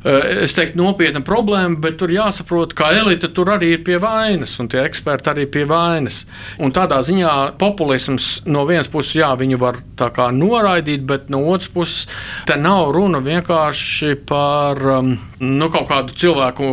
Eh, 0.00 0.44
es 0.46 0.54
teiktu, 0.56 0.78
nopietna 0.80 1.20
problēma, 1.20 1.76
bet 1.84 1.98
tur 2.00 2.08
jāsaprot, 2.08 2.72
ka 2.72 2.88
elite 2.96 3.28
tur 3.36 3.50
arī 3.52 3.74
ir 3.74 3.82
pie 3.84 3.98
vainas, 4.00 4.54
un 4.62 4.68
tie 4.72 4.80
eksperti 4.86 5.28
arī 5.28 5.44
pie 5.44 5.66
vainas. 5.68 6.22
Un 6.64 6.72
tādā 6.72 7.02
ziņā 7.04 7.34
populisms 7.60 8.30
no 8.48 8.64
vienas 8.68 8.88
puses, 8.88 9.18
jā, 9.20 9.28
viņu 9.36 9.58
var 9.60 9.82
tā 10.00 10.08
kā 10.16 10.30
noraidīt, 10.32 11.04
bet 11.04 11.28
no 11.28 11.42
otras 11.52 11.68
puses, 11.74 12.06
te 12.48 12.56
nav 12.56 12.94
runa 12.96 13.20
vienkārši 13.20 14.14
par 14.24 14.80
um, 14.94 15.12
nu, 15.40 15.68
kaut 15.68 15.90
kādu 15.90 16.16
cilvēku 16.16 16.70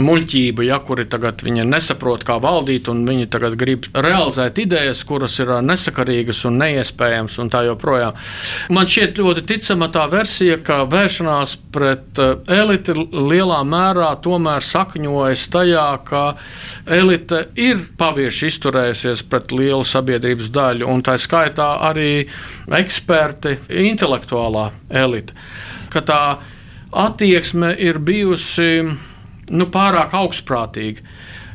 muļķību, 0.00 0.64
ja 0.64 0.80
kuri 0.80 1.04
tagad 1.04 1.44
nesaprot, 1.44 2.24
kā 2.24 2.38
valdīt, 2.40 2.88
un 2.88 3.04
viņi 3.04 3.28
tagad 3.28 3.58
grib 3.60 3.90
realizēt 3.92 4.56
idejas, 4.64 5.04
kuras 5.04 5.36
ir 5.44 5.52
nesakarīgas 5.68 6.46
un 6.48 6.56
neiespējamas, 6.64 7.36
un 7.44 7.52
tā 7.52 7.66
joprojām. 7.68 8.16
Man 8.72 8.88
šķiet 8.88 9.20
ļoti 9.20 9.44
ticama 9.52 9.92
tā 9.92 10.08
versija, 10.08 10.56
ka 10.64 10.86
vēršanās 10.88 11.58
pret 11.76 12.24
elite 12.48 12.69
elite 12.70 12.94
lielā 12.94 13.60
mērā 13.66 14.10
tomēr 14.22 14.62
sakņojas 14.62 15.46
tajā, 15.50 15.86
ka 16.06 16.22
elite 16.86 17.48
ir 17.58 17.82
pavieši 17.98 18.50
izturējusies 18.50 19.24
pret 19.30 19.50
lielu 19.52 19.84
sabiedrības 19.86 20.50
daļu, 20.54 20.86
un 20.86 21.02
tā 21.02 21.16
skaitā 21.18 21.72
arī 21.88 22.28
eksperti, 22.78 23.56
intelektuālā 23.90 24.70
elite. 25.02 25.34
Ka 25.90 26.04
tā 26.06 26.22
attieksme 26.90 27.74
ir 27.78 27.98
bijusi 27.98 28.86
nu, 28.86 29.66
pārāk 29.66 30.14
augstprātīga. 30.14 31.02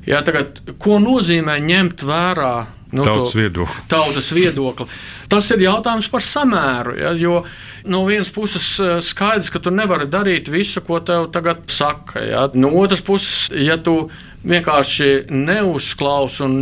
Jā, 0.05 0.19
tagad, 0.21 0.59
ko 0.77 0.99
nozīmē 1.01 1.57
ņemt 1.63 2.03
vērā 2.05 2.55
nu, 2.95 3.05
tautas, 3.05 3.35
viedokli. 3.37 3.85
tautas 3.91 4.31
viedokli? 4.35 4.87
Tas 5.31 5.49
ir 5.53 5.65
jautājums 5.65 6.09
par 6.11 6.23
samēru. 6.25 6.95
Ja, 6.99 7.13
jo 7.19 7.41
no 7.91 8.03
vienas 8.07 8.31
puses 8.33 8.67
eh, 8.79 8.97
skaidrs, 9.03 9.51
ka 9.53 9.61
tu 9.63 9.73
nevari 9.73 10.07
darīt 10.11 10.49
visu, 10.53 10.83
ko 10.85 11.01
tev 11.05 11.29
tagad 11.35 11.65
saka. 11.71 12.23
Ja? 12.23 12.47
No 12.55 12.73
otras 12.79 13.03
puses, 13.05 13.47
ja 13.51 13.77
tu 13.81 14.05
vienkārši 14.45 15.27
neuzklausi 15.33 16.43
un 16.45 16.59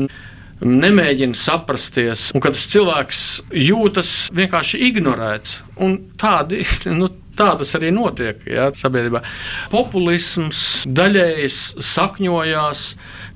nemēģina 0.64 1.36
saprasties, 1.36 2.30
un 2.36 2.44
kad 2.44 2.56
cilvēks 2.56 3.24
jūtas 3.58 4.14
vienkārši 4.36 4.80
ignorēts, 4.90 5.60
un 5.84 6.00
tādi. 6.20 6.64
Nu, 6.94 7.10
Tā 7.34 7.50
tas 7.58 7.72
arī 7.80 7.90
notiek 7.94 8.44
jā, 8.46 8.68
sabiedrībā. 8.78 9.24
Populisms 9.72 10.84
daļēji 10.86 11.50
sakņojās 11.82 12.84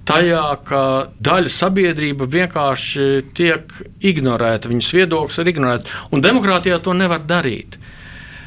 tajā, 0.07 0.45
ka 0.67 0.81
daļa 1.23 1.51
sabiedrība 1.51 2.27
vienkārši 2.29 3.07
tiek 3.37 3.73
ignorēta, 4.05 4.69
viņas 4.69 4.93
viedoklis 4.99 5.41
ir 5.41 5.51
ignorēts, 5.53 5.95
un 6.13 6.23
demokrātijā 6.23 6.77
to 6.83 6.93
nevar 6.97 7.25
darīt. 7.25 7.79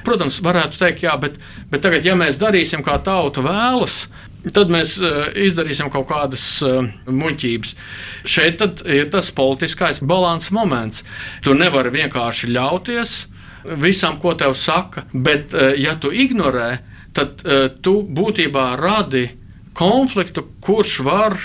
Protams, 0.07 0.39
varētu 0.41 0.79
teikt, 0.81 1.03
jā, 1.05 1.13
bet, 1.21 1.37
bet 1.69 1.83
tagad, 1.85 2.07
ja 2.07 2.15
mēs 2.17 2.39
darīsim, 2.41 2.81
kā 2.87 2.95
tauta 3.05 3.43
vēlas, 3.45 4.05
tad 4.55 4.71
mēs 4.73 4.95
uh, 5.03 5.27
izdarīsim 5.37 5.91
kaut 5.93 6.07
kādas 6.09 6.47
uh, 6.65 6.87
muļķības. 7.11 7.75
Šeit 8.25 8.65
ir 8.87 9.11
tas 9.13 9.29
politiskais 9.37 10.01
balanss 10.01 10.55
moments. 10.55 11.05
Tu 11.45 11.53
nevari 11.59 11.93
vienkārši 11.99 12.55
ļauties 12.55 13.19
visam, 13.65 14.19
ko 14.21 14.35
tev 14.35 14.55
saka, 14.59 15.07
bet, 15.13 15.55
uh, 15.55 15.73
ja 15.79 15.97
tu 16.01 16.13
ignorē, 16.13 16.71
tad 17.17 17.45
uh, 17.45 17.67
tu 17.83 18.01
būtībā 18.03 18.75
radi 18.81 19.27
konfliktu, 19.77 20.47
kurš 20.61 21.01
var 21.07 21.37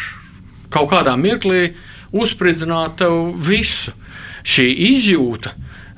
kaut 0.74 0.90
kādā 0.92 1.16
mirklī 1.20 1.70
uzspridzināt 2.16 3.00
tev 3.02 3.36
visu. 3.44 3.94
Šī 4.46 4.68
izjūta, 4.92 5.56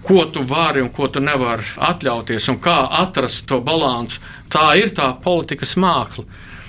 ko 0.07 0.23
tu 0.31 0.43
vari 0.47 0.81
un 0.81 0.89
ko 0.93 1.09
tu 1.11 1.19
nevari 1.19 1.65
atļauties, 1.83 2.47
un 2.53 2.59
kā 2.63 2.77
atrast 3.01 3.47
to 3.49 3.59
līdzsvaru, 3.59 4.35
tā 4.47 4.67
ir 4.79 4.93
tā 4.95 5.09
politikas 5.23 5.75
māksla. 5.75 6.23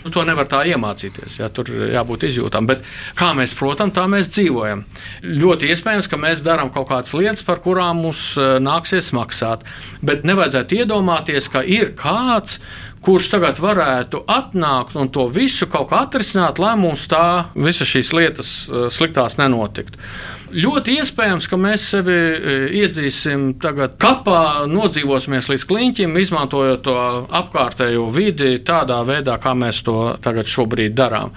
Nu, 0.09 0.13
to 0.15 0.23
nevar 0.25 0.47
tā 0.49 0.63
iemācīties. 0.65 1.35
Ja, 1.37 1.51
tur 1.53 1.69
jābūt 1.69 2.23
izjūtam. 2.31 2.65
Bet 2.69 2.81
kā 3.19 3.35
mēs 3.37 3.53
protam, 3.59 3.91
tā 3.93 4.07
mēs 4.09 4.31
dzīvojam. 4.33 4.87
Ļoti 5.21 5.69
iespējams, 5.75 6.09
ka 6.09 6.17
mēs 6.17 6.41
darām 6.47 6.71
kaut 6.73 6.89
kādas 6.89 7.13
lietas, 7.13 7.45
par 7.45 7.61
kurām 7.61 8.01
mums 8.07 8.23
e, 8.41 8.47
nāksies 8.65 9.11
maksāt. 9.13 9.67
Bet 10.01 10.25
nevajadzētu 10.25 10.81
iedomāties, 10.81 11.51
ka 11.53 11.61
ir 11.61 11.93
kāds, 11.99 12.57
kurš 13.05 13.31
tagad 13.33 13.61
varētu 13.63 14.23
atnākt 14.31 14.97
un 14.99 15.11
to 15.15 15.27
visu 15.33 15.69
kaut 15.71 15.91
kā 15.93 16.03
atrisināt, 16.07 16.61
lai 16.63 16.75
mums 16.81 17.07
tā 17.11 17.49
visas 17.55 17.89
šīs 17.91 18.13
lietas 18.17 18.51
eh, 18.69 18.89
sliktās 18.93 19.39
nenotiktu. 19.41 20.01
Ļoti 20.49 20.95
iespējams, 21.03 21.47
ka 21.51 21.59
mēs 21.61 21.85
sevi 21.93 22.17
eh, 22.17 22.65
iedzīsim 22.83 23.51
tagad 23.63 23.99
kapā, 24.01 24.67
nodzīvosimies 24.71 25.51
līdz 25.53 25.67
kliņķim, 25.69 26.17
izmantojot 26.23 26.85
to 26.89 26.97
apkārtējo 27.41 28.09
vidi 28.15 28.57
tādā 28.65 29.03
veidā, 29.09 29.39
kā 29.43 29.55
mēs 29.59 29.83
to 29.87 29.99
tagad 30.25 30.49
šobrīd 30.51 30.97
darām. 30.99 31.35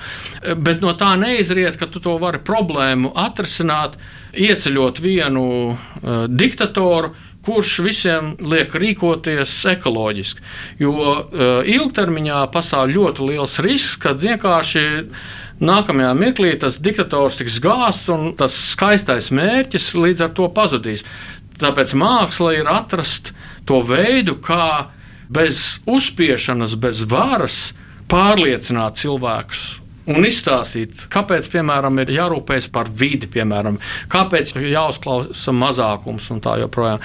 Bet 0.57 0.81
no 0.83 0.95
tā 0.97 1.13
neizriet, 1.19 1.77
ka 1.79 1.89
tu 1.91 2.01
to 2.03 2.17
vari 2.21 2.41
problēmu 2.43 3.13
atrisināt, 3.19 3.99
ieceļot 4.31 5.01
vienu 5.03 5.43
uh, 5.71 6.23
diktatoru, 6.29 7.11
kurš 7.45 7.79
visiem 7.85 8.33
liek 8.39 8.73
rīkoties 8.77 9.53
ekoloģiski. 9.73 10.43
Jo 10.81 10.93
uh, 10.93 11.21
ilgtermiņā 11.65 12.43
pastāv 12.53 12.91
ļoti 12.93 13.31
liels 13.31 13.57
risks, 13.65 13.97
ka 14.01 14.13
vienkārši 14.13 14.85
nākamajā 15.61 16.13
mirklī 16.17 16.53
tas 16.61 16.79
diktators 16.81 17.39
tiks 17.41 17.59
gāzts 17.63 18.09
un 18.13 18.31
tas 18.37 18.55
skaistais 18.73 19.31
mērķis 19.33 19.91
līdz 19.97 20.25
ar 20.27 20.33
to 20.37 20.49
pazudīs. 20.53 21.05
Tāpēc 21.61 21.93
māksla 21.97 22.55
ir 22.57 22.69
atrast 22.69 23.33
to 23.69 23.81
veidu, 23.85 24.39
kā 24.41 24.89
bez 25.31 25.79
uzspiešanas, 25.89 26.75
bez 26.81 27.05
varas 27.09 27.71
pārliecināt 28.11 28.97
cilvēkus 29.01 29.80
un 30.09 30.25
izstāstīt, 30.27 31.05
kāpēc, 31.13 31.49
piemēram, 31.53 32.01
ir 32.03 32.13
jārūpējas 32.17 32.69
par 32.73 32.89
vidi, 32.89 33.29
piemēram, 33.31 33.79
kāpēc 34.11 34.55
jāuzklausa 34.57 35.55
mazākums 35.55 36.31
un 36.33 36.43
tā 36.43 36.57
joprojām. 36.63 37.03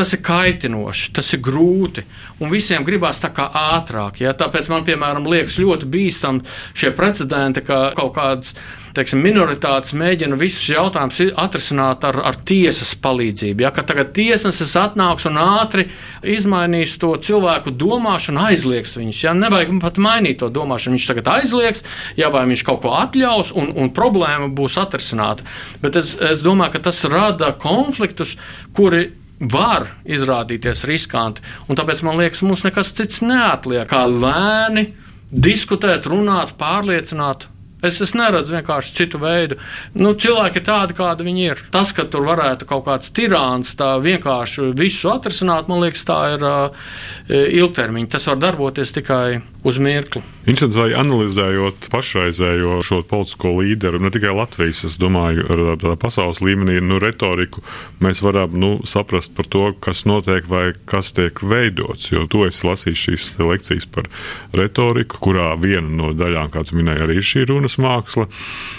Tas 0.00 0.14
ir 0.16 0.22
kaitinoši, 0.24 1.10
tas 1.12 1.28
ir 1.36 1.42
grūti, 1.44 2.06
un 2.40 2.48
visiem 2.48 2.86
gribās 2.88 3.18
tā 3.20 3.28
kā 3.36 3.50
ātrāk. 3.52 4.22
Ja? 4.22 4.30
Tāpēc 4.32 4.70
man, 4.72 4.86
piemēram, 4.86 5.26
liekas 5.28 5.58
ļoti 5.60 5.88
bīstami 5.92 6.40
šie 6.72 6.94
precedenti, 6.96 7.60
ka 7.66 7.90
kaut 7.98 8.14
kādas 8.16 8.54
teiksim, 8.96 9.20
minoritātes 9.20 9.92
mēģina 10.00 10.38
visus 10.40 10.64
jautājumus 10.72 11.34
atrisināt 11.36 12.06
ar, 12.08 12.16
ar 12.30 12.38
tiesas 12.48 12.94
palīdzību. 13.04 13.66
Ja? 13.66 13.74
Ka 13.76 13.84
tagad 13.92 14.14
tiesnesis 14.16 14.72
atnāks 14.80 15.28
un 15.28 15.36
ātri 15.42 15.90
izmainīs 16.24 16.96
to 17.02 17.12
cilvēku 17.20 17.76
domāšanu, 17.76 18.46
aizliegs 18.48 18.96
viņus. 18.96 19.22
Ja? 19.26 19.36
Nevajag 19.36 19.76
pat 19.84 20.00
mainīt 20.00 20.40
to 20.40 20.48
domāšanu. 20.48 20.96
Viņš 20.96 21.12
tagad 21.12 21.32
aizliegs, 21.36 21.84
ja 22.16 22.32
vai 22.32 22.46
viņš 22.48 22.64
kaut 22.72 22.86
ko 22.86 22.96
atļaus, 23.04 23.52
un, 23.52 23.68
un 23.76 23.92
problēma 23.92 24.48
būs 24.48 24.80
atrisināta. 24.80 25.44
Bet 25.84 26.00
es, 26.00 26.16
es 26.16 26.40
domāju, 26.46 26.78
ka 26.78 26.86
tas 26.88 27.04
rada 27.04 27.52
konfliktus, 27.60 28.38
kuri 28.72 29.10
var 29.40 29.88
izrādīties 30.04 30.84
riskanti. 30.88 31.44
Tāpēc 31.68 32.02
man 32.06 32.20
liekas, 32.20 32.42
mums 32.44 32.64
nekas 32.66 32.92
cits 32.96 33.22
neatliek 33.24 33.88
kā 33.90 34.04
lēni 34.10 34.90
diskutēt, 35.30 36.08
runāt, 36.10 36.56
pārliecināt 36.60 37.48
Es, 37.82 38.00
es 38.04 38.14
neredzu 38.18 38.54
vienkārši 38.56 38.96
citu 38.96 39.20
veidu. 39.22 39.56
Nu, 39.96 40.12
cilvēki 40.12 40.60
ir 40.60 40.66
tādi, 40.66 40.96
kādi 40.98 41.26
viņi 41.26 41.46
ir. 41.48 41.62
Tas, 41.72 41.94
ka 41.96 42.04
tur 42.10 42.26
varētu 42.28 42.68
kaut 42.68 42.86
kāds 42.88 43.12
tirāns 43.16 43.72
tā 43.78 43.94
vienkārši 44.02 44.72
visu 44.78 45.12
atrisināt, 45.12 45.70
man 45.70 45.84
liekas, 45.84 46.04
tā 46.08 46.18
ir 46.34 46.44
uh, 46.44 46.90
ilgtermiņa. 47.30 48.12
Tas 48.16 48.28
var 48.30 48.40
darboties 48.42 48.94
tikai 48.96 49.40
uz 49.64 49.78
mirkli. 49.80 50.22
Interesants, 50.48 50.76
vai 50.78 50.92
analizējot 50.96 51.90
pašreizējo 51.92 52.78
šo 52.84 53.02
politisko 53.08 53.52
līderu, 53.58 54.00
ne 54.00 54.10
tikai 54.12 54.32
Latvijas, 54.34 54.82
es 54.88 54.96
domāju, 55.00 55.44
ar 55.52 55.98
pasaules 56.00 56.40
līmenī, 56.44 56.78
nu, 56.84 56.98
retoriku, 57.02 57.62
mēs 58.00 58.22
varam 58.24 58.56
nu, 58.60 58.70
saprast 58.88 59.34
par 59.36 59.48
to, 59.52 59.66
kas 59.84 60.06
notiek 60.08 60.48
vai 60.48 60.70
kas 60.88 61.12
tiek 61.16 61.42
veidots. 61.44 62.08
Jo 62.14 62.24
to 62.30 62.46
es 62.48 62.62
lasīju 62.64 63.02
šīs 63.04 63.28
lekcijas 63.42 63.88
par 63.92 64.08
retoriku, 64.56 65.20
kurā 65.28 65.52
viena 65.60 65.88
no 65.88 66.14
daļām, 66.16 66.50
kāds 66.54 66.74
minēja, 66.76 67.04
arī 67.04 67.20
ir 67.20 67.28
šī 67.30 67.44
runas 67.70 67.78
māksla. 67.78 68.26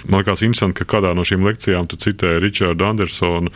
Man 0.10 0.22
liekas, 0.22 0.42
interesanti, 0.42 0.82
ka 0.82 0.98
kādā 0.98 1.14
no 1.16 1.24
šīm 1.24 1.46
lekcijām 1.46 1.88
tu 1.88 1.98
citēji 1.98 2.42
Richardu 2.42 2.86
Andersonu, 2.86 3.52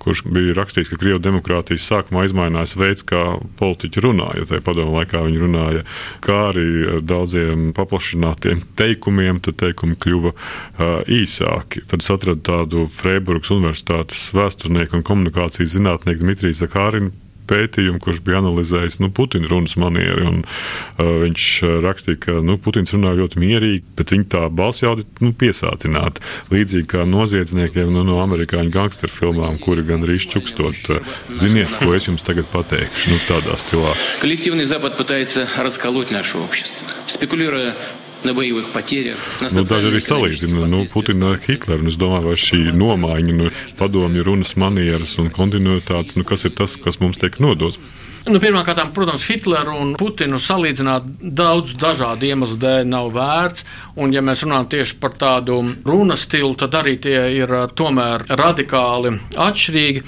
kurš 0.00 0.24
bija 0.24 0.54
rakstījis, 0.56 0.90
ka 0.90 0.96
Krievijas 0.96 1.22
demokrātijas 1.22 1.86
sākumā 1.90 2.24
izmainījās 2.24 2.76
veids, 2.76 3.04
kā 3.04 3.38
politiķi 3.58 4.00
runāja. 4.00 4.46
Tajā 4.48 4.64
padomu 4.64 4.96
laikā 4.96 5.22
viņi 5.26 5.42
runāja, 5.42 5.84
kā 6.24 6.38
arī 6.50 6.68
ar 6.96 7.02
daudziem 7.04 7.72
paplašinātiem 7.76 8.62
teikumiem, 8.80 9.40
tad 9.44 9.60
teikumi 9.60 9.98
kļuva 10.00 10.32
uh, 10.32 11.02
īsāki. 11.04 11.84
Tad 11.90 12.06
atradu 12.10 12.40
tādu 12.40 12.86
Freiburgas 12.90 13.52
Universitātes 13.52 14.30
vēsturnieku 14.34 14.98
un 14.98 15.06
komunikācijas 15.06 15.76
zinātnieku 15.76 16.24
Dmitriju 16.24 16.56
Zakārinu 16.64 17.12
pētījumu, 17.49 17.99
kurš 18.01 18.21
bija 18.25 18.39
analizējis 18.41 18.99
nu, 19.03 19.11
Putina 19.13 19.49
runas 19.49 19.75
manieri. 19.77 20.25
Un, 20.25 20.41
uh, 20.45 21.11
viņš 21.25 21.47
rakstīja, 21.85 22.21
ka 22.27 22.37
nu, 22.45 22.57
Putins 22.61 22.93
runā 22.95 23.13
ļoti 23.17 23.41
mierīgi, 23.41 23.83
bet 23.97 24.13
viņa 24.15 24.27
tā 24.35 24.43
balss 24.49 24.83
jau 24.83 24.95
ir 24.99 25.05
nu, 25.23 25.31
piesātināta. 25.37 26.23
Līdzīgi 26.53 26.89
kā 26.95 27.05
noziedzniekiem 27.09 27.93
nu, 27.93 28.05
no 28.07 28.21
amerikāņu 28.23 28.73
gangsteru 28.73 29.13
filmām, 29.13 29.59
kuri 29.61 29.85
gan 29.87 30.05
arī 30.07 30.17
čukstot, 30.21 30.89
ziniet, 31.37 31.73
ko 31.81 31.93
es 31.97 32.09
jums 32.09 32.25
tagad 32.25 32.49
pateikšu, 32.53 33.13
nu, 33.13 33.21
tādā 33.29 33.59
stilā. 33.61 33.93
Коллективный 34.21 34.65
Запад 34.65 34.97
пытается 34.97 35.47
расколоть 35.57 36.11
наше 36.11 36.37
общество, 36.37 36.87
спекулируя 37.07 37.75
на 38.24 38.34
bojowych 38.34 38.72
patierach. 38.72 39.20
Nu, 39.40 39.64
Daži 39.64 39.90
arī 39.90 40.02
salīdzina 40.04 40.68
nu, 40.70 40.84
Putinu 40.92 41.32
ar 41.32 41.40
Hitleru. 41.40 41.88
Es 41.88 41.96
domāju, 42.00 42.30
vai 42.30 42.36
šī 42.38 42.60
nomaiņa, 42.76 43.36
nu, 43.38 43.50
padomju 43.78 44.26
runas 44.26 44.54
manieras 44.60 45.16
un 45.22 45.32
kontinuitātes, 45.34 46.18
nu, 46.18 46.26
kas 46.28 46.44
ir 46.48 46.54
tas, 46.56 46.76
kas 46.80 47.00
mums 47.00 47.20
tiek 47.20 47.40
nodots? 47.40 47.80
Nu, 48.28 48.36
Pirmkārt, 48.42 48.82
protams, 48.92 49.24
Hitleru 49.30 49.78
un 49.80 49.94
Putinu 50.00 50.36
salīdzināt 50.42 51.06
daudz 51.20 51.72
dažādu 51.80 52.28
iemeslu 52.28 52.58
dēļ 52.60 52.88
nav 52.90 53.08
vērts. 53.16 53.64
Un, 53.96 54.12
ja 54.12 54.20
mēs 54.24 54.44
runājam 54.44 54.68
tieši 54.76 54.98
par 55.00 55.16
tādu 55.16 55.62
runas 55.88 56.26
stilu, 56.28 56.52
tad 56.60 56.76
arī 56.76 56.98
tie 57.00 57.16
ir 57.38 57.56
eh, 57.56 57.66
tomēr 57.72 58.28
radikāli 58.28 59.16
atšķirīgi. 59.40 60.04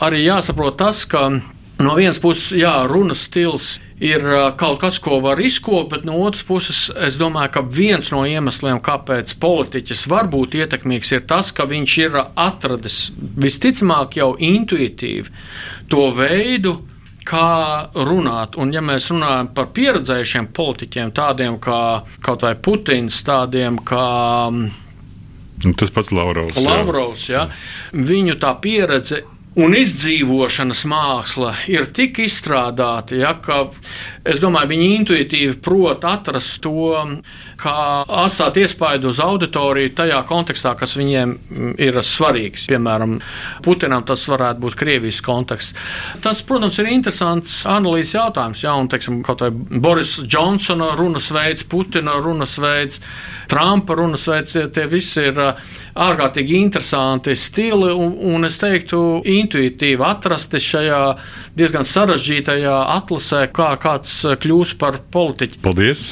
Arī 0.00 0.24
jāsaprot 0.24 0.78
tas, 0.80 1.04
ka 1.04 1.26
no 1.84 1.94
vienas 1.98 2.20
puses, 2.22 2.50
jā, 2.56 2.72
runas 2.90 3.24
stils 3.28 3.78
ir 4.00 4.24
kaut 4.60 4.80
kas, 4.80 4.98
ko 5.02 5.18
var 5.20 5.40
izkopt, 5.44 5.90
bet 5.92 6.06
no 6.08 6.16
otras 6.24 6.44
puses, 6.48 6.82
es 6.96 7.18
domāju, 7.20 7.52
ka 7.56 7.62
viens 7.64 8.12
no 8.14 8.22
iemesliem, 8.28 8.80
kāpēc 8.84 9.34
politiķis 9.40 10.06
var 10.10 10.30
būt 10.32 10.56
ietekmīgs, 10.60 11.12
ir 11.16 11.26
tas, 11.28 11.52
ka 11.52 11.68
viņš 11.68 11.96
ir 12.00 12.20
atradis 12.24 13.00
visticamāk 13.16 14.16
jau 14.20 14.32
intuitīvi 14.40 15.28
to 15.92 16.08
veidu, 16.16 16.78
kā 17.30 17.90
runāt. 17.94 18.56
Un, 18.60 18.72
ja 18.74 18.82
mēs 18.84 19.10
runājam 19.12 19.50
par 19.54 19.70
pieredzējušiem 19.76 20.50
politiķiem, 20.56 21.12
tādiem 21.16 21.58
kā 21.62 21.80
kaut 22.24 22.46
vai 22.46 22.54
Putins, 22.56 23.20
tādiem 23.26 23.78
kā. 23.86 24.06
Nu, 25.60 25.74
tas 25.76 25.92
pats 25.92 26.12
Lavrovs. 26.16 26.56
Lavrovs 26.64 27.26
jā. 27.28 27.44
Jā. 27.44 28.06
Viņu 28.08 28.38
tā 28.40 28.54
pieredze 28.64 29.22
un 29.58 29.74
izdzīvošanas 29.74 30.84
māksla 30.90 31.54
ir 31.70 31.88
tik 31.94 32.20
izstrādāta, 32.22 33.16
ja, 33.18 33.34
ka 33.42 33.64
es 34.22 34.42
domāju, 34.42 34.70
viņi 34.74 34.90
intuitīvi 35.00 35.58
prot 35.64 36.06
atrast 36.06 36.60
to, 36.62 37.00
kā 37.60 37.74
atstāt 38.24 38.58
iespaidu 38.60 39.10
uz 39.12 39.20
auditoriju 39.22 39.92
tajā 39.98 40.20
kontekstā, 40.28 40.74
kas 40.78 40.96
viņiem 40.98 41.34
ir 41.80 42.00
svarīgs. 42.04 42.66
Piemēram, 42.70 43.18
Putinam 43.64 44.04
tas 44.08 44.24
varētu 44.30 44.64
būt 44.64 44.78
Krievijas 44.80 45.20
konteksts. 45.24 45.76
Tas, 46.24 46.42
protams, 46.46 46.78
ir 46.80 46.90
interesants 46.92 47.60
analīzes 47.68 48.16
jautājums. 48.16 48.64
Ja, 48.64 48.76
un, 48.80 48.88
teiksim, 48.90 49.20
kaut 49.26 49.44
vai 49.44 49.50
Boris 49.52 50.16
Džonsona 50.24 50.94
runas 50.98 51.30
veids, 51.34 51.66
Putina 51.68 52.16
runas 52.22 52.56
veids, 52.60 53.00
Trumpa 53.50 53.96
runas 53.98 54.26
veids, 54.30 54.54
tie, 54.56 54.66
tie 54.72 54.86
visi 54.90 55.26
ir 55.30 55.40
ārkārtīgi 56.00 56.60
interesanti 56.60 57.34
stili, 57.38 57.90
un, 57.92 58.14
un 58.34 58.48
es 58.48 58.58
teiktu, 58.60 59.20
intuitīvi 59.26 60.04
atrasti 60.06 60.60
šajā 60.62 61.00
diezgan 61.58 61.86
sarežģītajā 61.86 62.76
atlasē, 62.96 63.44
kā 63.54 63.72
kāds 63.80 64.20
kļūs 64.40 64.76
par 64.80 65.00
politiķu. 65.12 65.60
Paldies! 65.64 66.08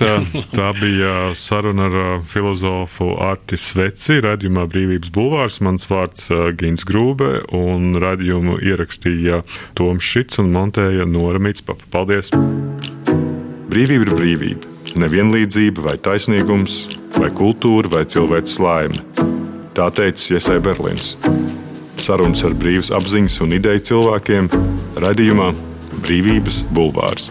Tā 0.59 0.73
bija 0.79 1.15
saruna 1.39 1.87
ar 1.87 2.21
filozofu 2.27 3.13
Arti 3.23 3.57
Sveci, 3.59 4.19
radījumā 4.25 4.67
Brīvības 4.71 5.13
bulvārs. 5.15 5.61
Mans 5.65 5.87
vārds 5.91 6.29
Gins 6.59 6.87
Grūbe, 6.89 7.45
un 7.55 7.95
radījumu 8.03 8.59
ierakstīja 8.65 9.43
Toms 9.79 10.05
Šits 10.05 10.43
un 10.43 10.51
montēja 10.55 11.07
Nora 11.09 11.41
Mitspapa. 11.43 11.87
Paldies! 11.95 12.33
Brīvība 13.69 14.09
ir 14.09 14.13
brīvība. 14.17 14.75
Nevienlīdzība 14.99 15.85
vai 15.85 15.97
taisnīgums, 16.03 16.81
vai 17.19 17.31
kultūra 17.31 17.93
vai 17.93 18.05
cilvēks 18.09 18.59
laime. 18.65 19.03
Tā 19.77 19.91
teica 19.95 20.35
Iesai 20.35 20.59
Berlīns. 20.65 21.15
Sarunas 22.03 22.45
ar 22.47 22.55
brīvas 22.59 22.91
apziņas 22.95 23.41
un 23.45 23.57
ideju 23.59 23.85
cilvēkiem- 23.93 24.51
radījumā 25.05 25.53
Brīvības 26.03 26.65
bulvārs. 26.75 27.31